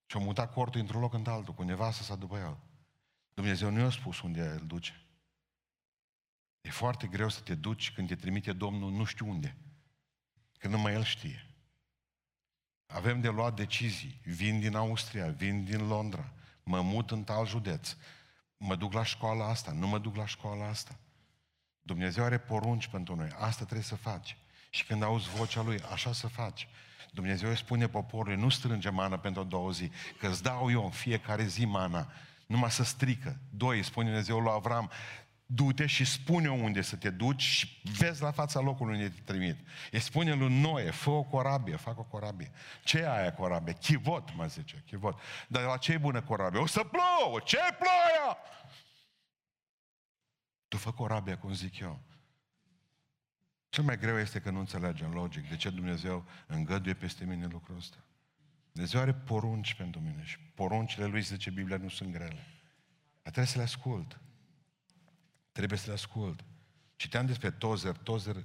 [0.06, 2.58] Și-a mutat cortul într-un loc în altul, cu nevastă sa după el.
[3.34, 5.06] Dumnezeu nu i-a spus unde îl duce.
[6.60, 9.56] E foarte greu să te duci când te trimite Domnul nu știu unde.
[10.58, 11.46] Când numai El știe.
[12.86, 14.20] Avem de luat decizii.
[14.24, 17.96] Vin din Austria, vin din Londra, mă mut în tal județ,
[18.56, 20.98] mă duc la școala asta, nu mă duc la școala asta.
[21.82, 23.28] Dumnezeu are porunci pentru noi.
[23.38, 24.36] Asta trebuie să faci.
[24.70, 26.68] Și când auzi vocea Lui, așa să faci.
[27.10, 30.90] Dumnezeu îi spune poporului, nu strânge mana pentru două zi, că îți dau eu în
[30.90, 32.12] fiecare zi mana,
[32.46, 33.36] numai să strică.
[33.50, 34.90] Doi, spune Dumnezeu lui Avram,
[35.54, 39.56] du-te și spune unde să te duci și vezi la fața locului unde te trimit.
[39.90, 42.50] E spune lui Noe, fă o corabie, fac o corabie.
[42.84, 43.72] Ce e aia corabie?
[43.72, 45.20] Chivot, mă zice, chivot.
[45.48, 46.60] Dar la ce e bună corabie?
[46.60, 48.36] O să plouă, ce ploaia?
[50.68, 52.00] Tu fă corabia, cum zic eu.
[53.68, 57.76] Cel mai greu este că nu înțelegem logic de ce Dumnezeu îngăduie peste mine lucrul
[57.76, 57.96] ăsta.
[58.72, 62.46] Dumnezeu are porunci pentru mine și poruncile Lui, zice Biblia, nu sunt grele.
[63.22, 64.20] Dar trebuie să le ascult.
[65.52, 66.44] Trebuie să le ascult.
[66.96, 68.44] Citeam despre Tozer, Tozer,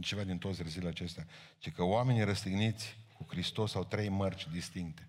[0.00, 1.26] ceva din Tozer zilele acestea,
[1.58, 5.08] ce că oamenii răstigniți cu Hristos au trei mărci distincte.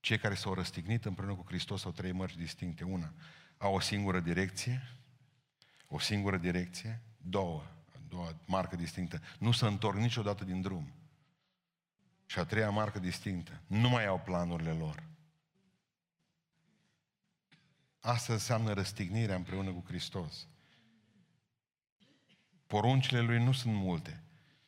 [0.00, 2.84] Cei care s-au răstignit împreună cu Hristos au trei mărci distincte.
[2.84, 3.12] Una,
[3.58, 4.96] au o singură direcție,
[5.88, 7.62] o singură direcție, două,
[7.94, 10.92] a doua marcă distinctă, nu se întorc niciodată din drum.
[12.26, 15.02] Și a treia marcă distinctă, nu mai au planurile lor.
[18.00, 20.46] Asta înseamnă răstignirea împreună cu Hristos.
[22.66, 24.22] Poruncile lui nu sunt multe.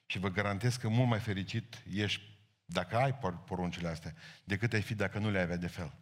[0.07, 2.23] Și vă garantez că mult mai fericit ești
[2.65, 3.15] dacă ai
[3.47, 5.93] poruncile astea, decât ai fi dacă nu le avea de fel.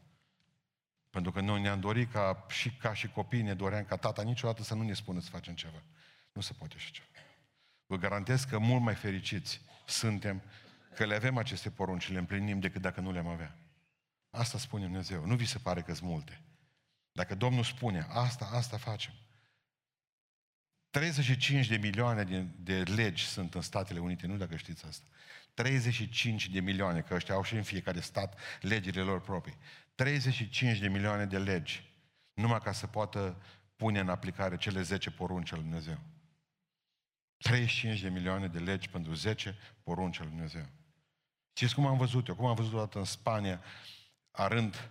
[1.11, 4.63] Pentru că noi ne-am dorit ca și ca și copii ne doream ca tata niciodată
[4.63, 5.83] să nu ne spună să facem ceva.
[6.33, 7.07] Nu se poate așa ceva.
[7.87, 10.43] Vă garantez că mult mai fericiți suntem
[10.95, 13.57] că le avem aceste porunci, le împlinim decât dacă nu le-am avea.
[14.31, 15.27] Asta spune Dumnezeu.
[15.27, 16.41] Nu vi se pare că sunt multe.
[17.13, 19.13] Dacă Domnul spune, asta, asta facem.
[20.97, 25.05] 35 de milioane de, de legi sunt în Statele Unite, nu dacă știți asta.
[25.55, 29.57] 35 de milioane, că ăștia au și în fiecare stat legile lor proprii.
[29.95, 31.91] 35 de milioane de legi,
[32.35, 33.43] numai ca să poată
[33.77, 35.99] pune în aplicare cele 10 porunci al Dumnezeu.
[37.37, 40.67] 35 de milioane de legi pentru 10 porunci al Dumnezeu.
[41.53, 42.35] Știți cum am văzut eu?
[42.35, 43.61] Cum am văzut odată în Spania,
[44.31, 44.91] arând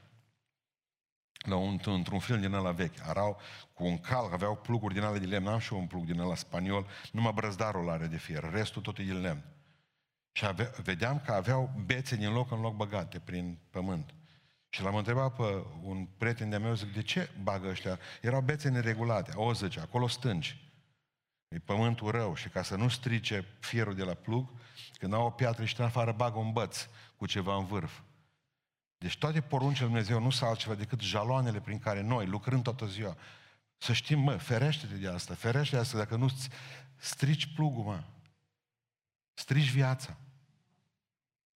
[1.45, 3.07] la un, într-un film din ăla vechi.
[3.07, 3.39] Arau
[3.73, 6.19] cu un cal, aveau pluguri din ale de lemn, am și eu un plug din
[6.19, 9.43] ăla spaniol, numai brăzdarul are de fier, restul tot e de lemn.
[10.31, 14.13] Și ave, vedeam că aveau bețe din loc în loc băgate prin pământ.
[14.69, 17.99] Și l-am întrebat pe un prieten de-a meu, zic, de ce bagă ăștia?
[18.21, 19.31] Erau bețe neregulate.
[19.35, 20.65] O, zice, acolo stângi.
[21.47, 24.49] E pământul rău și ca să nu strice fierul de la plug,
[24.99, 27.99] când au o piatră și în afară bagă un băț cu ceva în vârf.
[29.05, 32.85] Deci toate poruncile Lui Dumnezeu nu sunt altceva decât jaloanele prin care noi, lucrând toată
[32.85, 33.17] ziua,
[33.77, 36.27] să știm, mă, ferește-te de asta, ferește de asta, dacă nu
[36.95, 38.03] strici plugul, mă.
[39.33, 40.17] Strici viața.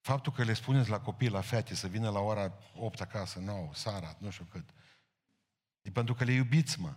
[0.01, 3.69] Faptul că le spuneți la copii, la fete, să vină la ora 8 acasă, 9,
[3.73, 4.69] seara, nu știu cât,
[5.81, 6.93] e pentru că le iubiți, mă.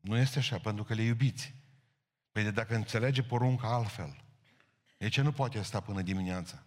[0.00, 1.54] Nu este așa, pentru că le iubiți.
[2.32, 4.24] Păi de dacă înțelege porunca altfel,
[4.98, 6.62] de ce nu poate sta până dimineața?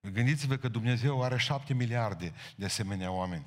[0.00, 3.46] Gândiți-vă că Dumnezeu are șapte miliarde de asemenea oameni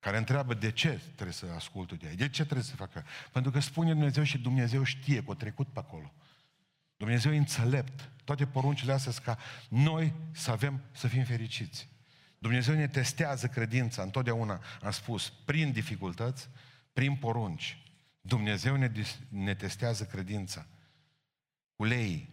[0.00, 3.04] care întreabă de ce trebuie să ascultă de ei, de ce trebuie să facă.
[3.32, 6.12] Pentru că spune Dumnezeu și Dumnezeu știe că a trecut pe acolo.
[6.96, 8.10] Dumnezeu e înțelept.
[8.24, 9.38] Toate poruncile astea ca
[9.68, 11.88] noi să avem, să fim fericiți.
[12.38, 16.48] Dumnezeu ne testează credința, întotdeauna am spus, prin dificultăți,
[16.92, 17.82] prin porunci.
[18.20, 18.92] Dumnezeu ne,
[19.28, 20.66] ne testează credința.
[21.76, 22.28] Cu lei.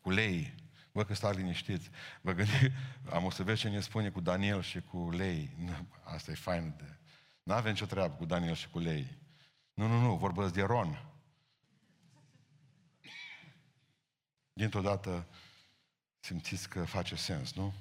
[0.00, 0.54] Cu lei.
[0.94, 1.90] Vă că stați liniștiți.
[2.20, 2.72] Vă gândi,
[3.14, 5.50] am o să vezi ce ne spune cu Daniel și cu Lei.
[6.04, 6.74] Asta e fain.
[6.76, 6.98] De...
[7.42, 9.18] Nu avem nicio treabă cu Daniel și cu Lei.
[9.74, 11.02] Nu, nu, nu, vorbesc de Ron.
[14.52, 15.26] Dintr-o dată
[16.20, 17.74] simțiți că face sens, nu?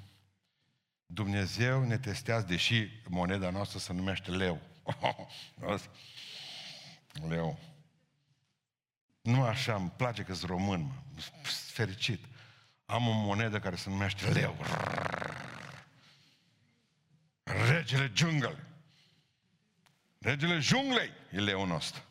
[1.06, 4.62] Dumnezeu ne testează, deși moneda noastră se numește leu.
[7.30, 7.60] leu.
[9.22, 10.94] Nu așa, îmi place că-s român, mă.
[11.68, 12.26] fericit.
[12.86, 14.58] Am o monedă care se numește leu.
[17.44, 18.68] Regele jungle.
[20.18, 22.04] Regele junglei e leul nostru.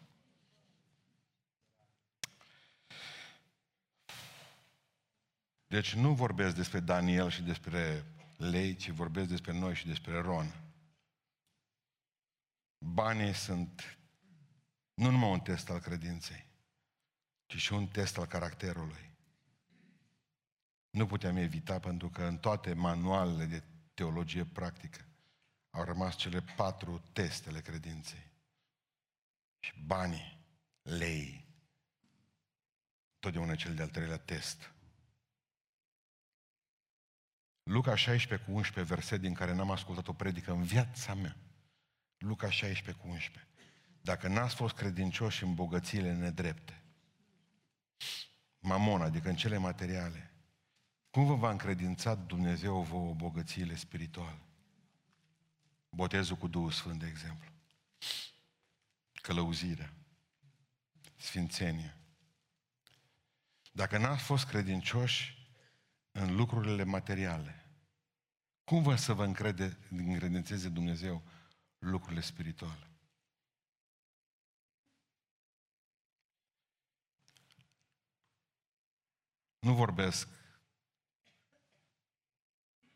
[5.66, 8.04] Deci nu vorbesc despre Daniel și despre
[8.36, 10.54] lei, ci vorbesc despre noi și despre Ron.
[12.78, 13.98] Banii sunt
[14.94, 16.46] nu numai un test al credinței,
[17.46, 19.11] ci și un test al caracterului.
[20.92, 23.62] Nu puteam evita pentru că în toate manualele de
[23.94, 25.06] teologie practică
[25.70, 28.30] au rămas cele patru testele credinței.
[29.58, 30.38] Și banii,
[30.82, 31.46] lei,
[33.18, 34.72] totdeauna cel de-al treilea test.
[37.62, 41.36] Luca 16 cu 11 verset din care n-am ascultat o predică în viața mea.
[42.18, 43.48] Luca 16 cu 11.
[44.00, 46.82] Dacă n-ați fost credincioși în bogățiile nedrepte,
[48.58, 50.31] mamona, adică în cele materiale,
[51.12, 54.38] cum vă va încredința Dumnezeu vouă bogățiile spirituale?
[55.88, 57.50] Botezul cu Duhul Sfânt, de exemplu.
[59.12, 59.92] Călăuzirea.
[61.16, 61.96] Sfințenia.
[63.72, 65.50] Dacă n-ați fost credincioși
[66.12, 67.66] în lucrurile materiale,
[68.64, 71.22] cum vă să vă încrede, încredințeze Dumnezeu
[71.78, 72.90] lucrurile spirituale?
[79.58, 80.28] Nu vorbesc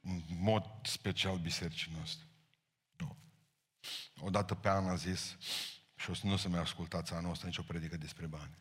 [0.07, 2.27] în mod special bisericii noastre.
[2.97, 3.17] Nu.
[4.21, 5.37] Odată pe an a zis,
[5.95, 8.59] și o să nu să mai ascultați anul ăsta nicio predică despre bani.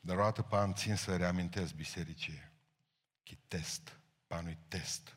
[0.00, 2.50] Dar o dată pe an țin să reamintesc bisericii.
[3.22, 4.00] Că test.
[4.26, 5.16] Banul test.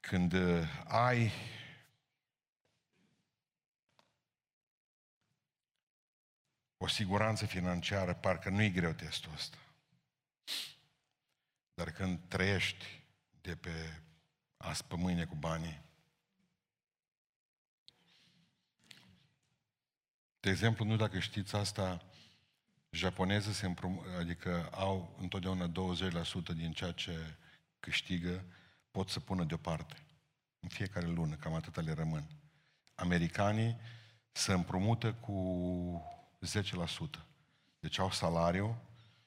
[0.00, 1.32] Când uh, ai
[6.76, 9.58] o siguranță financiară, parcă nu-i greu testul ăsta.
[11.78, 12.84] Dar când trăiești
[13.40, 14.02] de pe
[14.56, 15.82] azi pe mâine cu banii,
[20.40, 22.02] de exemplu, nu dacă știți asta,
[22.90, 27.36] japoneză se împrum, adică au întotdeauna 20% din ceea ce
[27.80, 28.44] câștigă,
[28.90, 30.06] pot să pună deoparte.
[30.60, 32.26] În fiecare lună, cam atâta le rămân.
[32.94, 33.76] Americanii
[34.32, 35.36] se împrumută cu
[36.46, 37.24] 10%.
[37.80, 38.82] Deci au salariu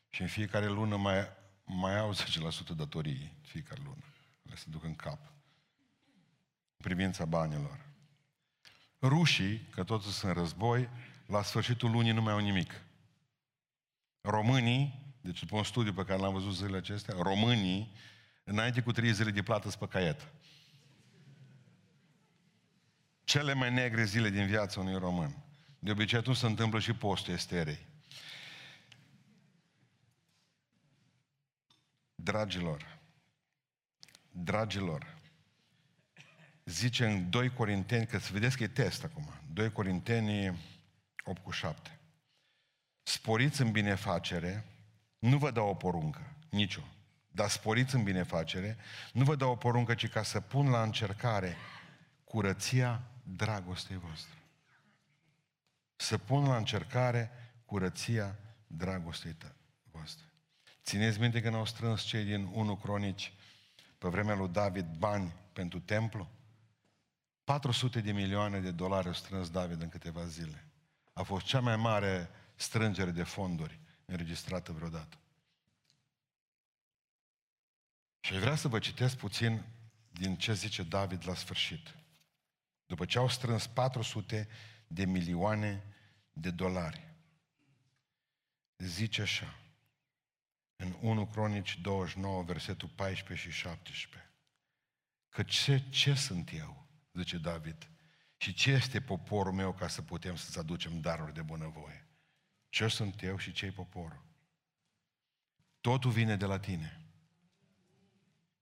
[0.09, 1.39] și în fiecare lună mai,
[1.73, 4.03] mai au 10% datorii, fiecare lună.
[4.43, 5.19] Le se duc în cap.
[6.77, 7.85] În privința banilor.
[9.01, 10.89] Rușii, că toți sunt în război,
[11.25, 12.81] la sfârșitul lunii nu mai au nimic.
[14.21, 17.93] Românii, deci după un studiu pe care l-am văzut zilele acestea, românii,
[18.43, 20.31] înainte cu trei zile de plată pe caiet.
[23.23, 25.43] Cele mai negre zile din viața unui român.
[25.79, 27.89] De obicei atunci se întâmplă și postul esterei.
[32.23, 32.99] Dragilor,
[34.31, 35.17] dragilor,
[36.65, 40.59] zice în 2 Corinteni, că să vedeți că e test acum, 2 Corinteni
[41.23, 41.99] 8 cu 7.
[43.03, 44.65] Sporiți în binefacere,
[45.19, 46.83] nu vă dau o poruncă, nicio,
[47.27, 48.77] dar sporiți în binefacere,
[49.13, 51.55] nu vă dau o poruncă, ci ca să pun la încercare
[52.23, 54.41] curăția dragostei voastre
[56.01, 57.31] să pun la încercare
[57.65, 58.35] curăția
[58.67, 59.35] dragostei
[59.91, 60.25] voastre.
[60.83, 63.33] Țineți minte când au strâns cei din 1 Cronici
[63.97, 66.29] pe vremea lui David bani pentru templu?
[67.43, 70.65] 400 de milioane de dolari au strâns David în câteva zile.
[71.13, 75.17] A fost cea mai mare strângere de fonduri înregistrată vreodată.
[78.19, 79.63] Și vreau să vă citesc puțin
[80.11, 81.95] din ce zice David la sfârșit.
[82.85, 84.47] După ce au strâns 400
[84.87, 85.83] de milioane
[86.33, 87.13] de dolari.
[88.77, 89.55] Zice așa,
[90.81, 94.31] în 1 Cronici 29, versetul 14 și 17,
[95.29, 97.89] că ce, ce sunt eu, zice David,
[98.37, 102.07] și ce este poporul meu ca să putem să-ți aducem daruri de bunăvoie?
[102.69, 104.23] Ce sunt eu și ce-i poporul?
[105.81, 107.05] Totul vine de la tine.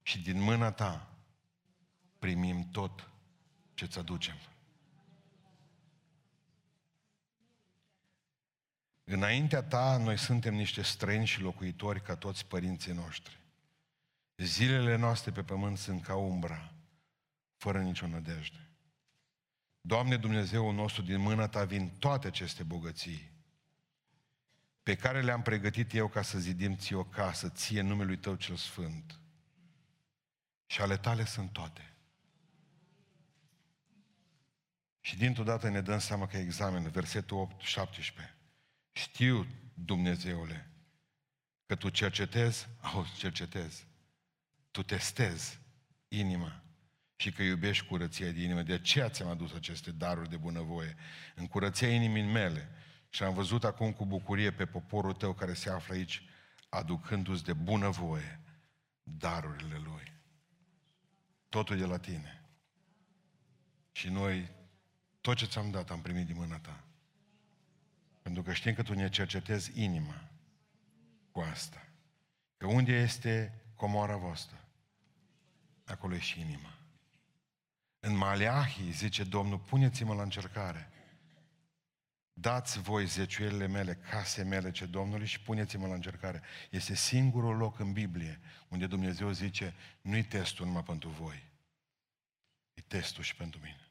[0.02, 1.18] Și din mâna ta
[2.20, 3.10] primim tot
[3.74, 4.36] ce-ți aducem.
[9.12, 13.40] Înaintea ta, noi suntem niște străini și locuitori ca toți părinții noștri.
[14.38, 16.74] Zilele noastre pe pământ sunt ca umbra,
[17.58, 18.70] fără nicio nădejde.
[19.82, 23.32] Doamne Dumnezeu nostru, din mâna Ta vin toate aceste bogății
[24.84, 28.56] pe care le-am pregătit eu ca să zidim ție o casă, ție numelui Tău cel
[28.56, 29.20] Sfânt.
[30.66, 31.94] Și ale Tale sunt toate.
[35.00, 38.39] Și dintr-o dată ne dăm seama că examen, versetul 8, 17.
[39.00, 40.70] Știu, Dumnezeule,
[41.66, 43.88] că tu cercetezi, auzi, cercetezi,
[44.72, 45.60] tu testezi
[46.08, 46.64] inima
[47.16, 48.62] și că iubești curăția de inimă.
[48.62, 50.96] De aceea ți-am adus aceste daruri de bunăvoie.
[51.36, 52.70] În curăția inimii mele.
[53.10, 56.24] Și am văzut acum cu bucurie pe poporul tău care se află aici,
[56.70, 58.42] aducându-ți de bunăvoie
[59.04, 60.14] darurile lui.
[61.50, 62.50] Totul de la tine.
[63.92, 64.52] Și noi,
[65.22, 66.89] tot ce ți-am dat, am primit din mâna ta.
[68.30, 70.30] Pentru că știm că tu ne cercetezi inima
[71.32, 71.88] cu asta.
[72.58, 74.68] Că unde este comoara voastră?
[75.86, 76.74] Acolo e și inima.
[78.00, 80.92] În Maleahi, zice Domnul, puneți-mă la încercare.
[82.34, 86.42] Dați voi zeciuielile mele, case mele, ce Domnului, și puneți-mă la încercare.
[86.70, 91.44] Este singurul loc în Biblie unde Dumnezeu zice, nu-i testul numai pentru voi.
[92.74, 93.89] E testul și pentru mine.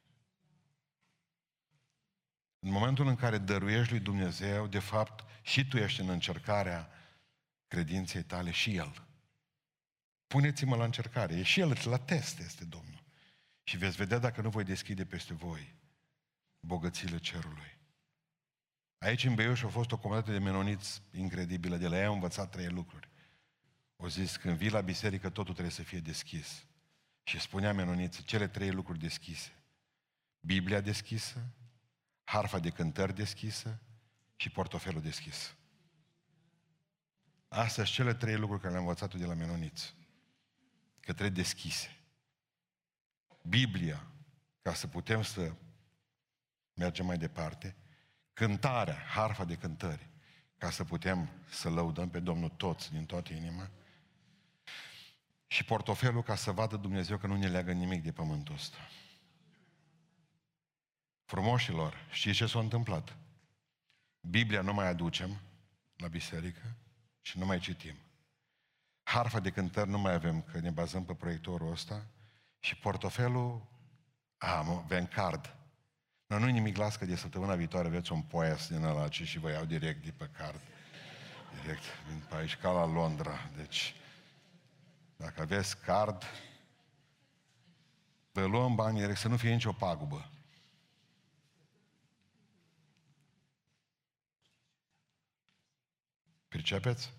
[2.59, 6.91] În momentul în care dăruiești lui Dumnezeu, de fapt, și tu ești în încercarea
[7.67, 9.07] credinței tale și El.
[10.27, 11.35] Puneți-mă la încercare.
[11.35, 13.05] E și El, la test este Domnul.
[13.63, 15.75] Și veți vedea dacă nu voi deschide peste voi
[16.61, 17.77] bogățile cerului.
[18.99, 21.77] Aici în Beiuș a fost o comunitate de menoniți incredibilă.
[21.77, 23.09] De la ei am învățat trei lucruri.
[23.97, 26.67] O zis, când vii la biserică, totul trebuie să fie deschis.
[27.23, 29.53] Și spunea menoniță, cele trei lucruri deschise.
[30.41, 31.45] Biblia deschisă,
[32.29, 33.81] harfa de cântări deschisă
[34.37, 35.55] și portofelul deschis.
[37.49, 39.95] Astea sunt cele trei lucruri care le-am învățat de la menoniți.
[41.01, 41.97] Că trebuie deschise.
[43.43, 44.07] Biblia,
[44.62, 45.53] ca să putem să
[46.74, 47.76] mergem mai departe,
[48.33, 50.09] cântarea, harfa de cântări,
[50.59, 53.70] ca să putem să lăudăm pe Domnul toți, din toată inima,
[55.47, 58.79] și portofelul ca să vadă Dumnezeu că nu ne leagă nimic de pământul ăsta.
[61.29, 63.16] Frumoșilor, știți ce s-a întâmplat?
[64.20, 65.41] Biblia nu mai aducem
[65.97, 66.76] la biserică
[67.20, 67.95] și nu mai citim.
[69.03, 72.07] Harfa de cântări nu mai avem, că ne bazăm pe proiectorul ăsta
[72.59, 73.62] și portofelul,
[74.39, 75.57] am, avem card.
[76.26, 79.51] Dar nu nimic las că de săptămâna viitoare aveți un poias din ăla și vă
[79.51, 80.61] iau direct de pe card.
[81.61, 83.51] Direct din pe aici, ca la Londra.
[83.57, 83.95] Deci,
[85.16, 86.22] dacă aveți card,
[88.33, 90.31] vă luăm banii direct, să nu fie nicio pagubă.
[96.49, 97.13] Pricepeți?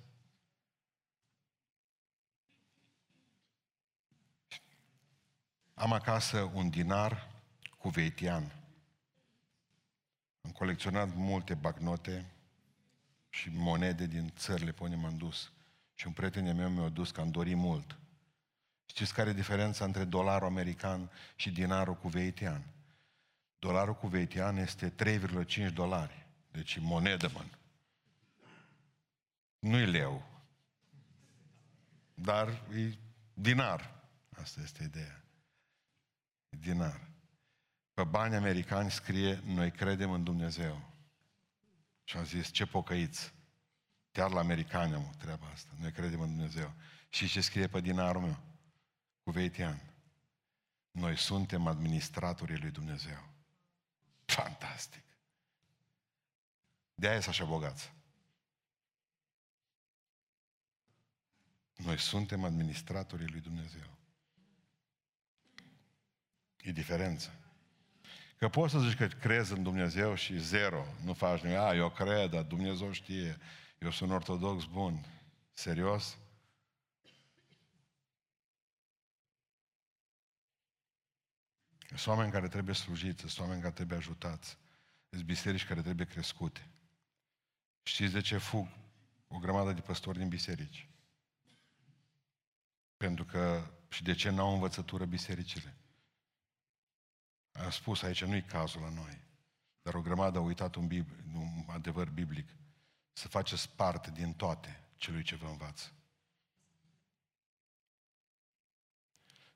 [5.73, 7.27] Am acasă un dinar
[7.77, 8.51] cu veitian.
[10.41, 12.25] Am colecționat multe bagnote
[13.29, 15.51] și monede din țările pe unde m-am dus.
[15.93, 17.97] Și un prieten meu mi-a dus că am dorit mult.
[18.85, 22.63] Știți care e diferența între dolarul american și dinarul cuveitian?
[23.59, 24.93] Dolarul cuveitian este
[25.65, 26.27] 3,5 dolari.
[26.51, 27.43] Deci e monedă, mă.
[29.59, 30.23] Nu-i leu.
[32.13, 32.97] Dar e
[33.33, 34.03] dinar.
[34.29, 35.23] Asta este ideea.
[36.49, 37.07] E dinar.
[37.93, 40.89] Pe bani americani scrie, noi credem în Dumnezeu.
[42.03, 43.33] Și am zis, ce pocăiți.
[44.11, 45.71] Chiar la americani am treaba asta.
[45.79, 46.73] Noi credem în Dumnezeu.
[47.09, 48.39] Și ce scrie pe dinarul meu?
[49.23, 49.81] Cu veitian.
[50.91, 53.29] Noi suntem administratorii lui Dumnezeu.
[54.25, 55.03] Fantastic.
[56.95, 57.93] De aia sunt așa bogați.
[61.83, 63.97] Noi suntem administratorii lui Dumnezeu.
[66.57, 67.39] E diferență.
[68.37, 71.57] Că poți să zici că crezi în Dumnezeu și zero, nu faci nimic.
[71.57, 73.37] A, eu cred, dar Dumnezeu știe.
[73.77, 75.05] Eu sunt ortodox bun.
[75.51, 76.17] Serios?
[81.87, 84.57] Sunt oameni care trebuie slujiți, sunt oameni care trebuie ajutați.
[85.09, 86.67] Sunt biserici care trebuie crescute.
[87.83, 88.67] Știți de ce fug
[89.27, 90.89] o grămadă de păstori din biserici?
[92.99, 95.77] Pentru că, și de ce n-au învățătură bisericile?
[97.51, 99.21] Am spus, aici nu-i cazul la noi.
[99.81, 102.49] Dar o grămadă a uitat un, bib- un adevăr biblic.
[103.13, 105.93] Să faceți parte din toate celui ce vă învață.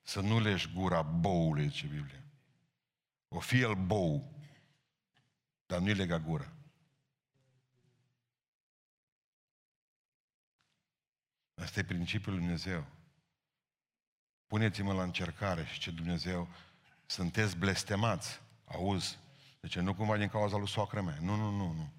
[0.01, 2.23] Să nu leși gura boului, ce Biblia.
[3.27, 4.39] O fi el bou,
[5.65, 6.53] dar nu-i lega gura.
[11.53, 12.92] Asta e principiul lui Dumnezeu.
[14.47, 16.47] Puneți-mă la încercare și ce Dumnezeu
[17.05, 18.41] sunteți blestemați.
[18.65, 19.17] Auzi?
[19.59, 21.17] Deci nu cumva din cauza lui soacră mea.
[21.21, 21.89] Nu, nu, nu, nu.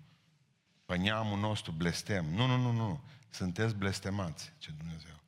[0.85, 2.25] Pe neamul nostru blestem.
[2.25, 3.05] Nu, nu, nu, nu.
[3.31, 5.21] Sunteți blestemați, ce Dumnezeu.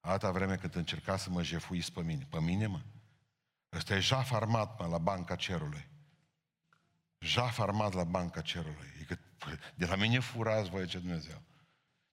[0.00, 2.26] Alta vreme când încerca să mă jefuiți pe mine.
[2.30, 2.80] Pe mine, mă?
[3.72, 5.88] Ăsta e jaf armat, mă, la banca cerului.
[7.18, 8.94] Jaf armat la banca cerului.
[9.00, 9.16] E că
[9.74, 11.42] de la mine furați voi, ce Dumnezeu.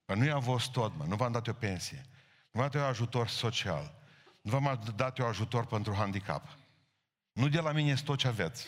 [0.04, 1.04] Păi nu i-am fost tot, mă.
[1.04, 2.06] Nu v-am dat o pensie.
[2.50, 3.99] Nu v-am dat eu ajutor social.
[4.40, 6.58] Nu v-am dat eu ajutor pentru handicap.
[7.32, 8.66] Nu de la mine este tot ce aveți.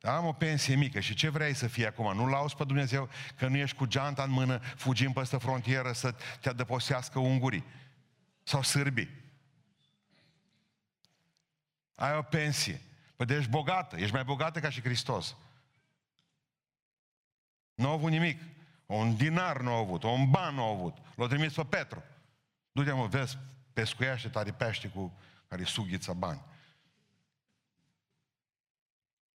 [0.00, 2.16] Am o pensie mică și ce vrei să fie acum?
[2.16, 6.14] Nu lauzi pe Dumnezeu că nu ești cu geanta în mână, fugim peste frontieră să
[6.40, 7.64] te adăposească ungurii
[8.42, 9.10] sau sârbii.
[11.94, 12.80] Ai o pensie.
[13.16, 15.36] Păi de ești bogată, ești mai bogată ca și Hristos.
[17.74, 18.42] Nu au avut nimic.
[18.86, 20.96] Un dinar nu au avut, un ban nu au avut.
[21.14, 22.02] L-au trimis pe Petru.
[22.72, 23.38] Du-te mă, vezi,
[23.72, 25.18] pescuiește, tare pește cu
[25.48, 26.42] care sughița bani.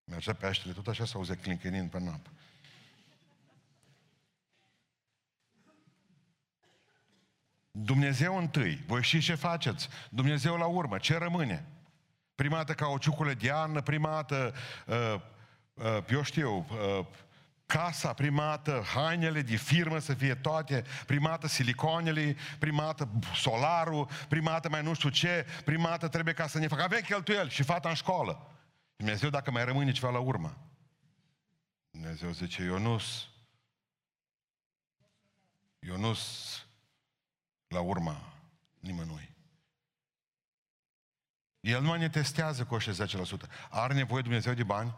[0.05, 2.31] Mergea peștele, tot așa se auzea clincănind pe apă.
[7.71, 8.83] Dumnezeu întâi.
[8.87, 9.89] Voi știți ce faceți?
[10.11, 10.99] Dumnezeu la urmă.
[10.99, 11.67] Ce rămâne?
[12.35, 14.55] Prima dată cauciucurile de iarnă, prima dată,
[14.87, 15.21] uh,
[15.75, 17.07] uh, eu știu, uh,
[17.67, 24.95] casa primată, hainele de firmă să fie toate, primată siliconele, primată solarul, primată mai nu
[24.95, 26.83] știu ce, primată trebuie ca să ne facă.
[26.83, 28.51] Avem cheltuieli și fata în școală.
[28.97, 30.57] Dumnezeu dacă mai rămâne ceva la urmă.
[31.91, 33.01] Dumnezeu zice, eu nu
[35.79, 36.15] eu nu
[37.69, 38.33] la urma
[38.81, 39.33] nimănui.
[41.61, 42.83] El nu ne testează cu 10%.
[43.71, 44.95] Are nevoie Dumnezeu de bani?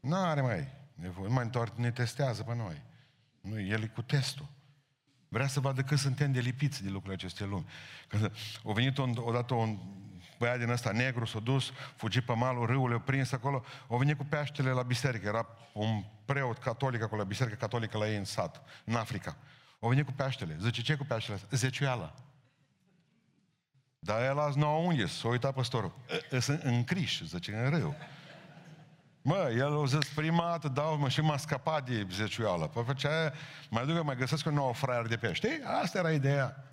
[0.00, 1.28] Nu are mai nevoie.
[1.28, 2.82] Nu mai întoarce, ne testează pe noi.
[3.40, 4.48] Nu, el e cu testul.
[5.28, 7.66] Vrea să vadă cât suntem de lipiți de lucrurile acestei lumi.
[8.08, 8.32] Când
[8.64, 9.78] a venit un, odată un
[10.38, 14.16] băiat din ăsta negru, s-a dus, fugi pe malul râului, a prins acolo, a venit
[14.16, 15.26] cu peștele la biserică.
[15.26, 19.36] Era un preot catolic acolo, la biserică catolică la ei în sat, în Africa.
[19.80, 20.56] A venit cu peștele.
[20.60, 22.14] Zice, ce cu peștele Zeciuială.
[23.98, 25.94] Dar el azi nu au unde, s-a uitat păstorul.
[26.40, 27.96] Sunt în criș, zice, în râu.
[29.22, 32.66] Mă, el o zis prima dată, dau, mă, și m-a scăpat de zeciuială.
[32.66, 33.32] Păi făcea aia,
[33.70, 35.48] mai duc, mai găsesc un nou fraier de pește.
[35.48, 36.64] Ei, asta era ideea.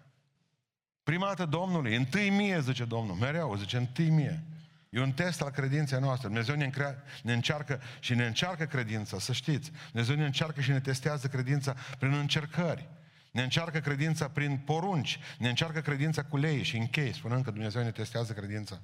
[1.03, 4.43] Prima dată Domnului, întâi mie, zice Domnul, mereu, zice, întâi mie.
[4.89, 6.27] E un test al credinței noastre.
[6.27, 9.71] Dumnezeu ne, încrea, ne încearcă și ne încearcă credința, să știți.
[9.91, 12.87] Dumnezeu ne încearcă și ne testează credința prin încercări.
[13.31, 17.83] Ne încearcă credința prin porunci, ne încearcă credința cu lei și închei, spunând că Dumnezeu
[17.83, 18.79] ne testează credința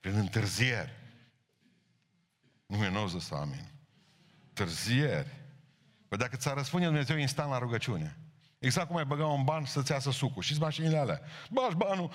[0.00, 1.07] prin întârzieri.
[2.68, 3.70] Nimeni nu o zis amin.
[4.52, 5.36] Târzieri.
[6.08, 8.18] Păi dacă ți-ar răspunde Dumnezeu instant la rugăciune,
[8.58, 12.12] exact cum ai băga un ban să-ți iasă sucul, și mașinile alea, bași banul,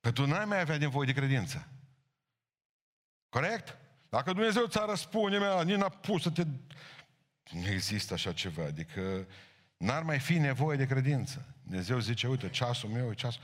[0.00, 1.68] Păi tu n-ai mai avea nevoie de credință.
[3.28, 3.76] Corect?
[4.08, 6.46] Dacă Dumnezeu ți-ar răspunde, mea, nici n-a pus să te...
[7.50, 9.26] Nu există așa ceva, adică
[9.80, 11.54] N-ar mai fi nevoie de credință.
[11.62, 13.42] Dumnezeu zice, uite, ceasul meu e ceasul...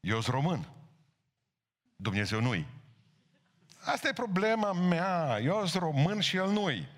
[0.00, 0.68] Eu sunt român.
[1.96, 2.66] Dumnezeu nu-i.
[3.86, 5.38] Asta e problema mea.
[5.42, 6.88] Eu sunt român și el nu-i.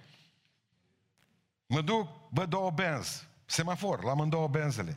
[1.66, 3.26] Mă duc, bă, două benzi.
[3.44, 4.96] Semafor, la două benzele.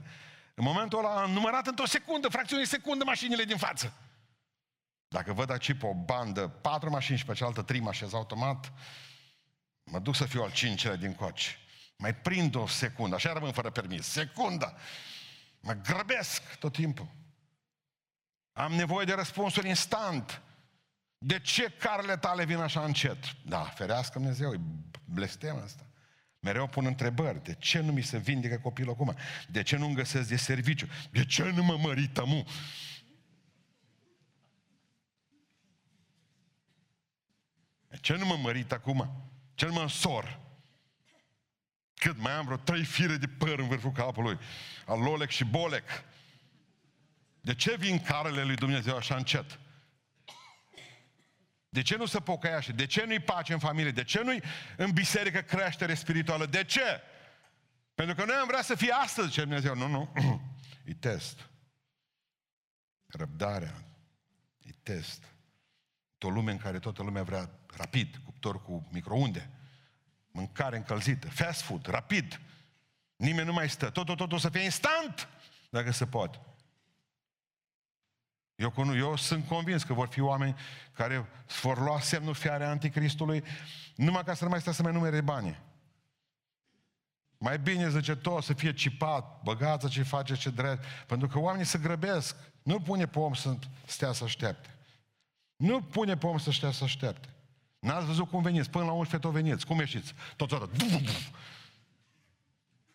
[0.56, 3.94] În momentul ăla am numărat într-o secundă, fracțiune de secundă, mașinile din față.
[5.08, 8.72] Dacă văd aici pe o bandă, patru mașini și pe cealaltă trei mașini automat,
[9.84, 11.60] mă duc să fiu al cincelea din coci.
[11.96, 14.08] Mai prind o secundă, așa rămân fără permis.
[14.08, 14.76] Secunda.
[15.60, 17.08] Mă grăbesc tot timpul.
[18.54, 20.42] Am nevoie de răspunsuri instant.
[21.24, 23.36] De ce carele tale vin așa încet?
[23.46, 24.60] Da, ferească Dumnezeu, e
[25.06, 25.86] blestem asta.
[26.40, 27.44] Mereu pun întrebări.
[27.44, 29.16] De ce nu mi se vindecă copilul acum?
[29.50, 30.88] De ce nu-mi găsesc de serviciu?
[31.12, 32.48] De ce nu mă mărită mu?
[37.88, 39.30] De ce nu mă mărit acum?
[39.54, 40.40] Ce nu mă însor?
[41.94, 44.40] Cât mai am vreo trei fire de păr în vârful capului.
[44.86, 46.04] Al Lolec și Bolec.
[47.42, 49.60] De ce vin carele lui Dumnezeu așa încet?
[51.72, 52.72] De ce nu se pocăiaște?
[52.72, 53.92] De ce nu-i pace în familie?
[53.92, 54.42] De ce nu-i
[54.78, 56.46] în biserică creștere spirituală?
[56.46, 57.02] De ce?
[57.96, 59.76] Pentru că noi am vrea să fie astăzi, zice Dumnezeu.
[59.76, 60.14] Nu, nu.
[60.86, 61.50] E test.
[63.08, 63.74] Răbdarea.
[64.60, 65.24] E test.
[66.20, 69.50] O lume în care toată lumea vrea rapid, cuptor cu microunde
[70.32, 72.40] mâncare încălzită, fast food, rapid.
[73.16, 73.90] Nimeni nu mai stă.
[73.90, 75.28] Totul, totul să fie instant,
[75.70, 76.40] dacă se poate.
[78.62, 80.56] Eu, eu sunt convins că vor fi oameni
[80.94, 81.30] care
[81.62, 83.44] vor lua semnul fiare anticristului
[83.96, 85.60] numai ca să nu mai stea să mai numere bani.
[87.38, 90.84] Mai bine, zice tot, să fie cipat, băgați ce face, ce drept.
[91.08, 92.36] Pentru că oamenii se grăbesc.
[92.64, 93.56] Nu pune pe om să
[93.86, 94.70] stea să aștepte.
[95.56, 97.30] Nu pune pe om să stea să aștepte.
[97.80, 98.70] N-ați văzut cum veniți?
[98.70, 99.66] Până la 11 tot veniți.
[99.66, 100.14] Cum ieșiți?
[100.36, 100.70] Tot toată.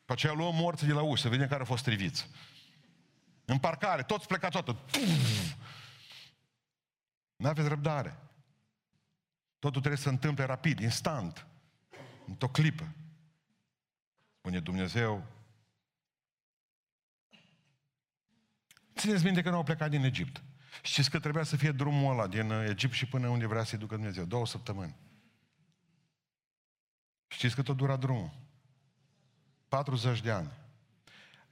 [0.05, 2.29] Pe aceea luăm morții de la ușă, să vedem care au fost striviți.
[3.47, 4.79] În parcare, toți plecați toată.
[7.37, 8.19] Nu aveți răbdare.
[9.59, 11.47] Totul trebuie să se întâmple rapid, instant.
[12.27, 12.95] Într-o clipă.
[14.39, 15.27] Spune Dumnezeu.
[18.97, 20.43] Țineți minte că nu au plecat din Egipt.
[20.83, 23.95] Știți că trebuia să fie drumul ăla din Egipt și până unde vrea să-i ducă
[23.95, 24.25] Dumnezeu?
[24.25, 24.97] Două săptămâni.
[27.27, 28.33] Știți că tot dura drumul?
[29.69, 30.51] 40 de ani.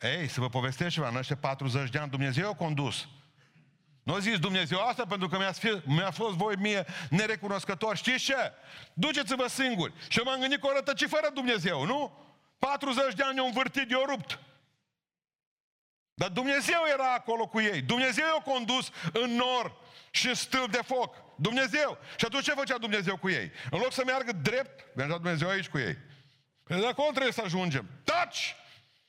[0.04, 3.08] Ei, să vă povestesc ceva, în ăștia 40 de ani Dumnezeu a condus.
[4.02, 7.96] Nu zis Dumnezeu asta pentru că mi-a, mi-a fost voi mie nerecunoscător.
[7.96, 8.52] Știți ce?
[8.92, 9.92] Duceți-vă singuri.
[10.08, 12.18] Și m-am gândit că o rătăci fără Dumnezeu, nu?
[12.58, 14.38] 40 de ani au învârtit, eu rupt.
[16.14, 17.82] Dar Dumnezeu era acolo cu ei.
[17.82, 19.76] Dumnezeu i-a condus în nor
[20.10, 21.16] și în stâlp de foc.
[21.36, 21.98] Dumnezeu.
[22.16, 23.50] Și atunci ce făcea Dumnezeu cu ei?
[23.70, 25.96] În loc să meargă drept, mergea Dumnezeu aici cu ei.
[26.62, 27.86] Păi de acolo trebuie să ajungem.
[28.04, 28.56] Taci!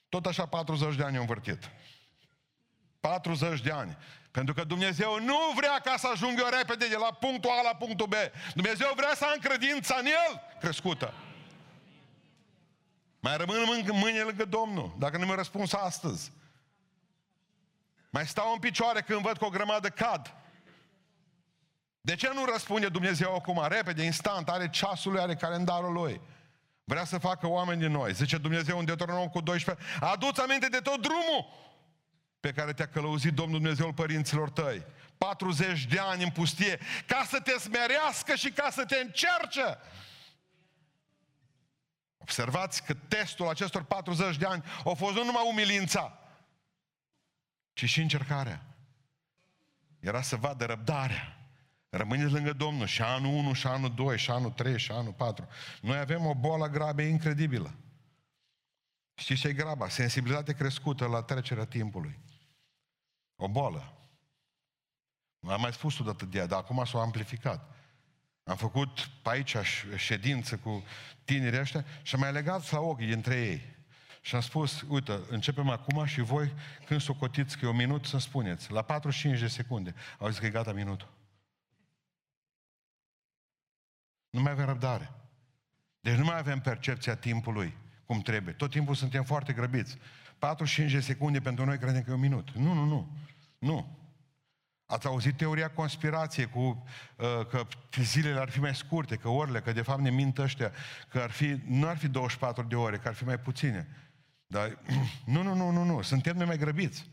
[0.10, 1.70] Tot așa 40 de ani am învârtit.
[3.00, 3.98] 40 de ani.
[4.32, 7.76] Pentru că Dumnezeu nu vrea ca să ajung eu repede de la punctul A la
[7.76, 8.14] punctul B.
[8.54, 11.14] Dumnezeu vrea să am credința în El crescută.
[13.20, 16.32] Mai rămân în mâine lângă Domnul, dacă nu mi-a răspuns astăzi.
[18.10, 20.34] Mai stau în picioare când văd că o grămadă cad.
[22.02, 26.22] De ce nu răspunde Dumnezeu acum, repede, instant, are ceasul lui, are calendarul lui?
[26.88, 28.14] Vrea să facă oameni din noi.
[28.14, 31.54] Zice Dumnezeu în Deuteronom cu 12, aduți aminte de tot drumul
[32.40, 34.86] pe care te-a călăuzit Domnul Dumnezeul părinților tăi.
[35.18, 39.78] 40 de ani în pustie, ca să te smerească și ca să te încerce.
[42.18, 46.20] Observați că testul acestor 40 de ani a fost nu numai umilința,
[47.74, 48.66] ci și încercarea.
[50.00, 51.40] Era să vadă răbdarea.
[51.90, 55.48] Rămâneți lângă Domnul și anul 1, și anul 2, și anul 3, și anul 4.
[55.82, 57.76] Noi avem o boală grabă incredibilă.
[59.14, 59.90] Știți ce e graba?
[59.90, 62.20] Sensibilitate crescută la trecerea timpului.
[63.36, 63.94] O boală.
[65.48, 67.76] Am mai spus-o de atât de ea, dar acum s-a amplificat.
[68.44, 69.56] Am făcut pe aici
[69.96, 70.84] ședință cu
[71.24, 73.74] tinerii ăștia și am mai legat la ochi dintre ei.
[74.22, 76.54] Și am spus, uite, începem acum și voi,
[76.86, 78.72] când s-o cotiți că e un minut, să spuneți.
[78.72, 79.96] La 45 de secunde.
[80.20, 81.15] Au zis că e gata minutul.
[84.36, 85.12] Nu mai avem răbdare.
[86.00, 88.54] Deci nu mai avem percepția timpului cum trebuie.
[88.54, 89.98] Tot timpul suntem foarte grăbiți.
[90.38, 92.52] 45 de secunde pentru noi credem că e un minut.
[92.52, 93.18] Nu, nu, nu.
[93.58, 93.98] Nu.
[94.86, 97.68] Ați auzit teoria conspirației cu uh, că
[98.02, 100.72] zilele ar fi mai scurte, că orele, că de fapt ne mint ăștia,
[101.10, 103.88] că ar fi, nu ar fi 24 de ore, că ar fi mai puține.
[104.48, 104.80] Dar
[105.34, 106.02] nu, nu, nu, nu, nu.
[106.02, 107.10] Suntem noi mai grăbiți.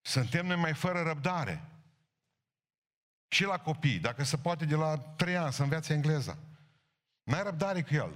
[0.00, 1.71] Suntem noi mai fără răbdare.
[3.32, 6.38] Și la copii, dacă se poate de la 3 ani să învețe engleza.
[7.22, 8.12] N-ai răbdare cu el.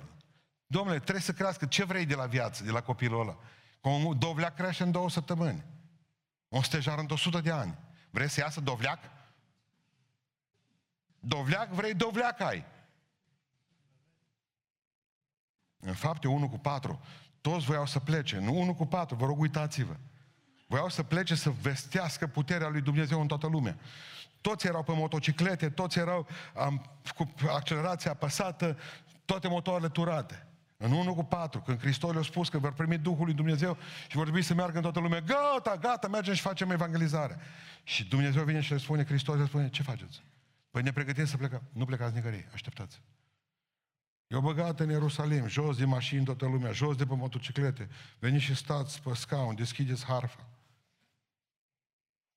[0.67, 1.67] Domnule, trebuie să crească.
[1.67, 3.39] Ce vrei de la viață, de la copilul ăla?
[3.81, 5.64] Că un dovleac crește în două săptămâni.
[6.49, 7.79] Un stejar în 100 de ani.
[8.11, 8.99] Vrei să iasă dovleac?
[11.21, 12.64] Dovleac, vrei dovleac ai.
[15.79, 17.01] În fapte 1 cu 4,
[17.41, 18.39] toți voiau să plece.
[18.39, 19.97] Nu 1 cu 4, vă rog uitați-vă.
[20.67, 23.79] Voiau să plece să vestească puterea lui Dumnezeu în toată lumea.
[24.49, 28.78] Toți erau pe motociclete, toți erau am, cu accelerația apăsată,
[29.24, 30.47] toate motoarele turate.
[30.76, 33.76] În 1 cu 4, când Hristos le-a spus că vor primi Duhul lui Dumnezeu
[34.09, 37.38] și vor trebui să meargă în toată lumea, gata, gata, mergem și facem evangelizare.
[37.82, 40.22] Și Dumnezeu vine și le spune, Hristos le spune, ce faceți?
[40.70, 41.62] Păi ne pregătim să plecăm.
[41.72, 43.01] Nu plecați nicăieri, așteptați.
[44.26, 47.88] Eu băgat în Ierusalim, jos din mașini toată lumea, jos de pe motociclete.
[48.18, 50.47] Veniți și stați pe scaun, deschideți harfa.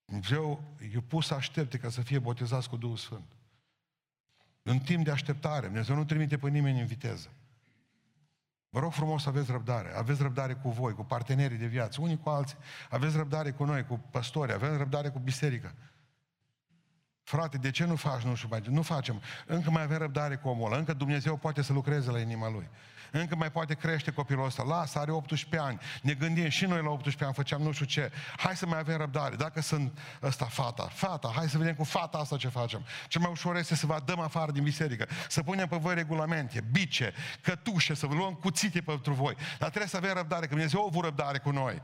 [0.10, 3.32] Dumnezeu e pus să aștepte ca să fie botezați cu Duhul Sfânt.
[4.64, 7.30] În timp de așteptare, Dumnezeu nu trimite pe nimeni în viteză.
[8.70, 9.94] Vă rog frumos să aveți răbdare.
[9.96, 12.58] Aveți răbdare cu voi, cu partenerii de viață, unii cu alții.
[12.90, 15.74] Aveți răbdare cu noi, cu păstori, avem răbdare cu biserica.
[17.24, 18.64] Frate, de ce nu faci nu știu mai?
[18.70, 19.22] Nu facem.
[19.46, 20.78] Încă mai avem răbdare cu omul ăla.
[20.78, 22.70] Încă Dumnezeu poate să lucreze la inima lui.
[23.12, 24.64] Încă mai poate crește copilul ăsta.
[24.64, 25.80] Lasă, are 18 ani.
[26.02, 28.12] Ne gândim și noi la 18 ani, făceam nu știu ce.
[28.38, 29.36] Hai să mai avem răbdare.
[29.36, 32.86] Dacă sunt ăsta fata, fata, hai să vedem cu fata asta ce facem.
[33.08, 35.08] Ce mai ușor este să vă dăm afară din biserică.
[35.30, 39.36] Să punem pe voi regulamente, bice, cătușe, să vă luăm cuțite pentru voi.
[39.36, 41.82] Dar trebuie să avem răbdare, că Dumnezeu a avut răbdare cu noi.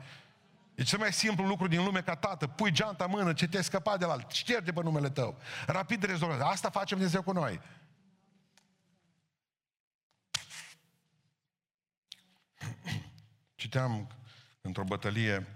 [0.76, 2.47] E cel mai simplu lucru din lume ca tată.
[2.47, 5.38] Pui geanta în mână, ce te-ai scăpat de la alt, șterge pe numele tău.
[5.65, 6.41] Rapid rezolvat.
[6.41, 7.59] Asta facem Dumnezeu cu noi.
[13.56, 14.08] Citeam
[14.62, 15.47] într-o bătălie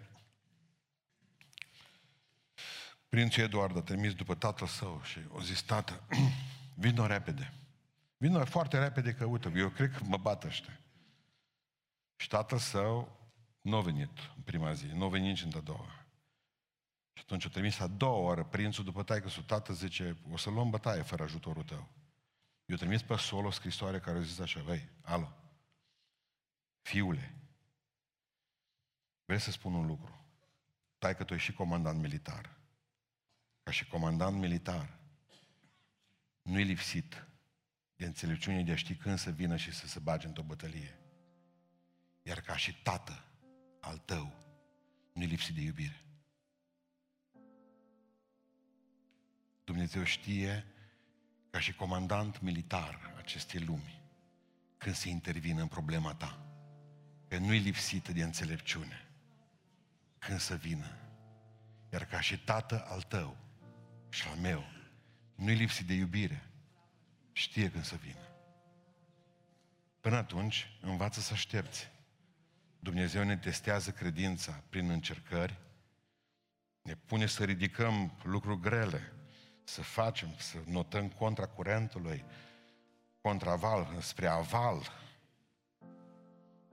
[3.09, 6.03] Prințul Eduard a trimis după tatăl său și o zis, tată,
[6.75, 7.53] vină repede.
[8.17, 10.79] Vină foarte repede că, uite, eu cred că mă bat ăștia.
[12.15, 13.19] Și tatăl său
[13.61, 16.05] nu a venit în prima zi, nu a venit nici în a doua.
[17.13, 20.49] Și atunci a trimis a doua oară prințul după taică să tată zice, o să
[20.49, 21.87] luăm bătaie fără ajutorul tău.
[22.65, 25.33] Eu trimis pe sol o scrisoare care a zis așa, vei, alo,
[26.81, 27.35] fiule,
[29.25, 30.25] vrei să spun un lucru.
[30.97, 32.57] Tai că tu ești și comandant militar.
[33.63, 34.99] Ca și comandant militar,
[36.41, 37.27] nu-i lipsit
[37.95, 40.99] de înțelepciune de a ști când să vină și să se bage într-o bătălie.
[42.23, 43.23] Iar ca și tată,
[43.79, 44.33] al tău
[45.13, 46.03] nu-i lipsit de iubire.
[49.63, 50.65] Dumnezeu știe,
[51.49, 54.01] ca și comandant militar acestei lumi,
[54.77, 56.48] când se intervine în problema ta,
[57.29, 59.07] că nu-i lipsită de înțelepciune
[60.17, 60.97] când să vină.
[61.91, 63.37] Iar ca și tată al tău
[64.09, 64.63] și al meu,
[65.35, 66.49] nu-i lipsit de iubire,
[67.31, 68.27] știe când să vină.
[69.99, 71.89] Până atunci, învață să aștepți
[72.79, 75.57] Dumnezeu ne testează credința prin încercări,
[76.81, 79.13] ne pune să ridicăm lucruri grele,
[79.63, 82.25] să facem, să notăm contra curentului,
[83.21, 84.91] contra val, spre aval.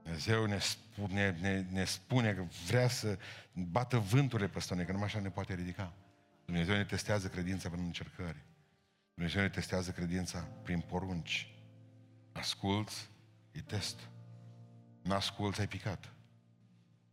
[0.07, 3.19] Dumnezeu ne spune, ne, ne spune că vrea să
[3.53, 5.93] bată vânturile pe stone, că numai așa ne poate ridica.
[6.45, 8.45] Dumnezeu ne testează credința prin încercări.
[9.15, 11.55] Dumnezeu ne testează credința prin porunci.
[12.33, 13.09] Asculți,
[13.53, 14.01] e test.
[15.03, 16.13] N-asculți, ai picat.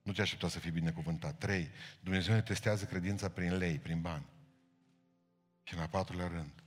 [0.04, 1.38] Nu te aștepta să fii binecuvântat.
[1.38, 1.70] Trei,
[2.00, 4.26] Dumnezeu ne testează credința prin lei, prin bani.
[5.64, 6.64] Și în a patrulea rând,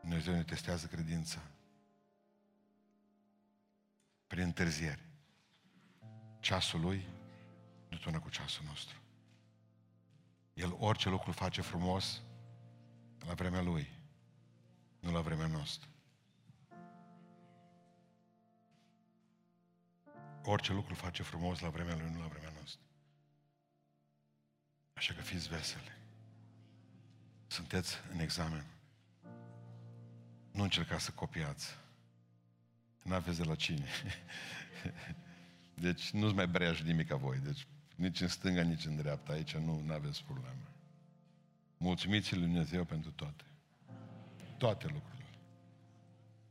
[0.00, 1.42] Dumnezeu ne testează credința
[4.26, 5.12] prin întârzieri.
[6.44, 7.08] Ceasul lui
[7.88, 8.96] nu tună cu ceasul nostru.
[10.54, 12.22] El orice lucru face frumos
[13.26, 13.88] la vremea lui,
[15.00, 15.88] nu la vremea noastră.
[20.42, 22.80] Orice lucru face frumos la vremea lui, nu la vremea noastră.
[24.92, 25.92] Așa că fiți veseli.
[27.46, 28.66] Sunteți în examen.
[30.50, 31.76] Nu încercați să copiați.
[33.02, 33.88] Nu aveți de la cine.
[35.74, 37.38] Deci nu-ți mai breaj nimic ca voi.
[37.38, 37.66] Deci
[37.96, 39.32] nici în stânga, nici în dreapta.
[39.32, 40.68] Aici nu aveți probleme.
[41.76, 43.44] Mulțumiți lui Dumnezeu pentru toate.
[44.58, 45.28] Toate lucrurile.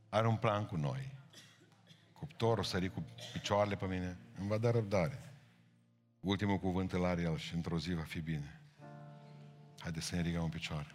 [0.08, 1.12] Are un plan cu noi.
[2.12, 4.16] Cuptorul sări cu picioarele pe mine.
[4.38, 5.32] Îmi va da răbdare.
[6.20, 8.60] Ultimul cuvânt îl are el și într-o zi va fi bine.
[9.78, 10.94] Haideți să ne ridicăm în picioare.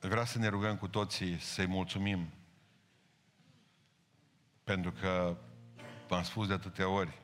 [0.00, 2.28] Vreau să ne rugăm cu toții să-i mulțumim
[4.64, 5.36] pentru că
[6.08, 7.20] v-am spus de atâtea ori,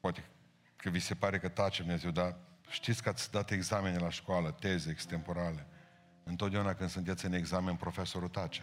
[0.00, 0.30] poate
[0.76, 2.36] că vi se pare că tace Dumnezeu, dar
[2.68, 5.66] știți că ați dat examene la școală, teze extemporale.
[6.24, 8.62] Întotdeauna când sunteți în examen, profesorul tace.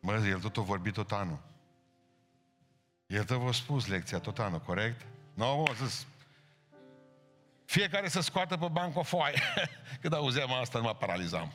[0.00, 1.38] Mă, el tot a vorbit tot anul.
[3.06, 5.06] El tot v-a spus lecția tot anul, corect?
[5.34, 6.06] Nu, no, mă, zis,
[7.68, 9.40] fiecare să scoată pe bancă o foaie.
[10.00, 11.52] Când auzeam asta, nu mă paralizam.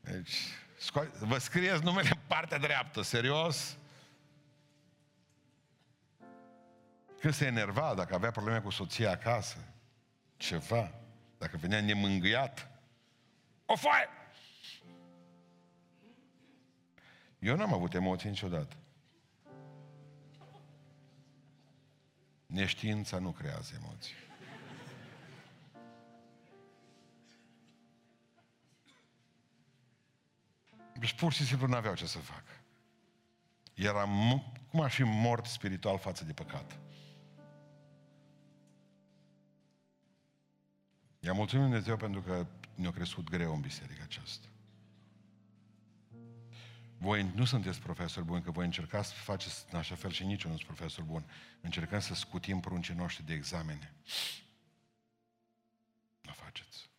[0.00, 0.36] Deci,
[0.76, 3.76] sco- vă scrieți numele în partea dreaptă, serios?
[7.20, 9.56] Când se enerva, dacă avea probleme cu soția acasă,
[10.36, 10.92] ceva,
[11.38, 12.70] dacă venea nemângâiat,
[13.66, 14.08] o foaie!
[17.38, 18.76] Eu n-am avut emoții niciodată.
[22.46, 24.14] Neștiința nu creează emoții.
[31.00, 32.52] Deci pur și simplu nu aveau ce să facă.
[33.74, 34.04] Era,
[34.70, 36.78] cum aș fi mort spiritual față de păcat.
[41.20, 44.46] I-am mulțumit Dumnezeu pentru că ne-a crescut greu în biserica aceasta.
[46.98, 50.44] Voi nu sunteți profesori buni, că voi încercați să faceți în așa fel și nici
[50.44, 51.24] nu sunt profesor bun.
[51.60, 53.94] Încercăm să scutim pruncii noștri de examene.
[56.20, 56.89] Nu faceți.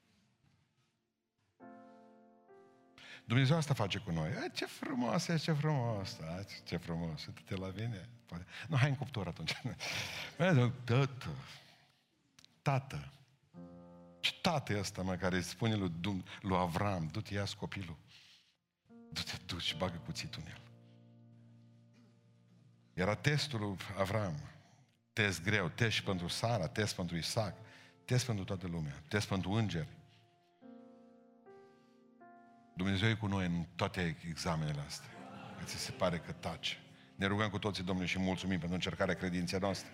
[3.25, 4.29] Dumnezeu asta face cu noi.
[4.29, 6.43] E, ce frumos e, ce frumos, da?
[6.63, 8.09] ce frumos, uite-te la vine.
[8.25, 8.45] Poate.
[8.67, 9.53] Nu, hai în cuptor atunci.
[10.37, 10.73] Tată,
[12.61, 13.11] tată,
[14.19, 15.91] ce tată e ăsta, mă, care îi spune lui,
[16.41, 17.97] lui Avram, du-te, ia copilul.
[19.09, 20.61] Du-te, du și bagă cuțitul în el.
[22.93, 24.39] Era testul lui Avram.
[25.13, 27.55] Test greu, test și pentru Sara, test pentru Isaac,
[28.05, 29.87] test pentru toată lumea, test pentru îngeri.
[32.81, 35.09] Dumnezeu e cu noi în toate examenele astea.
[35.63, 36.79] Ți se pare că taci.
[37.15, 39.89] Ne rugăm cu toții, Domnule, și mulțumim pentru încercarea credinței noastre.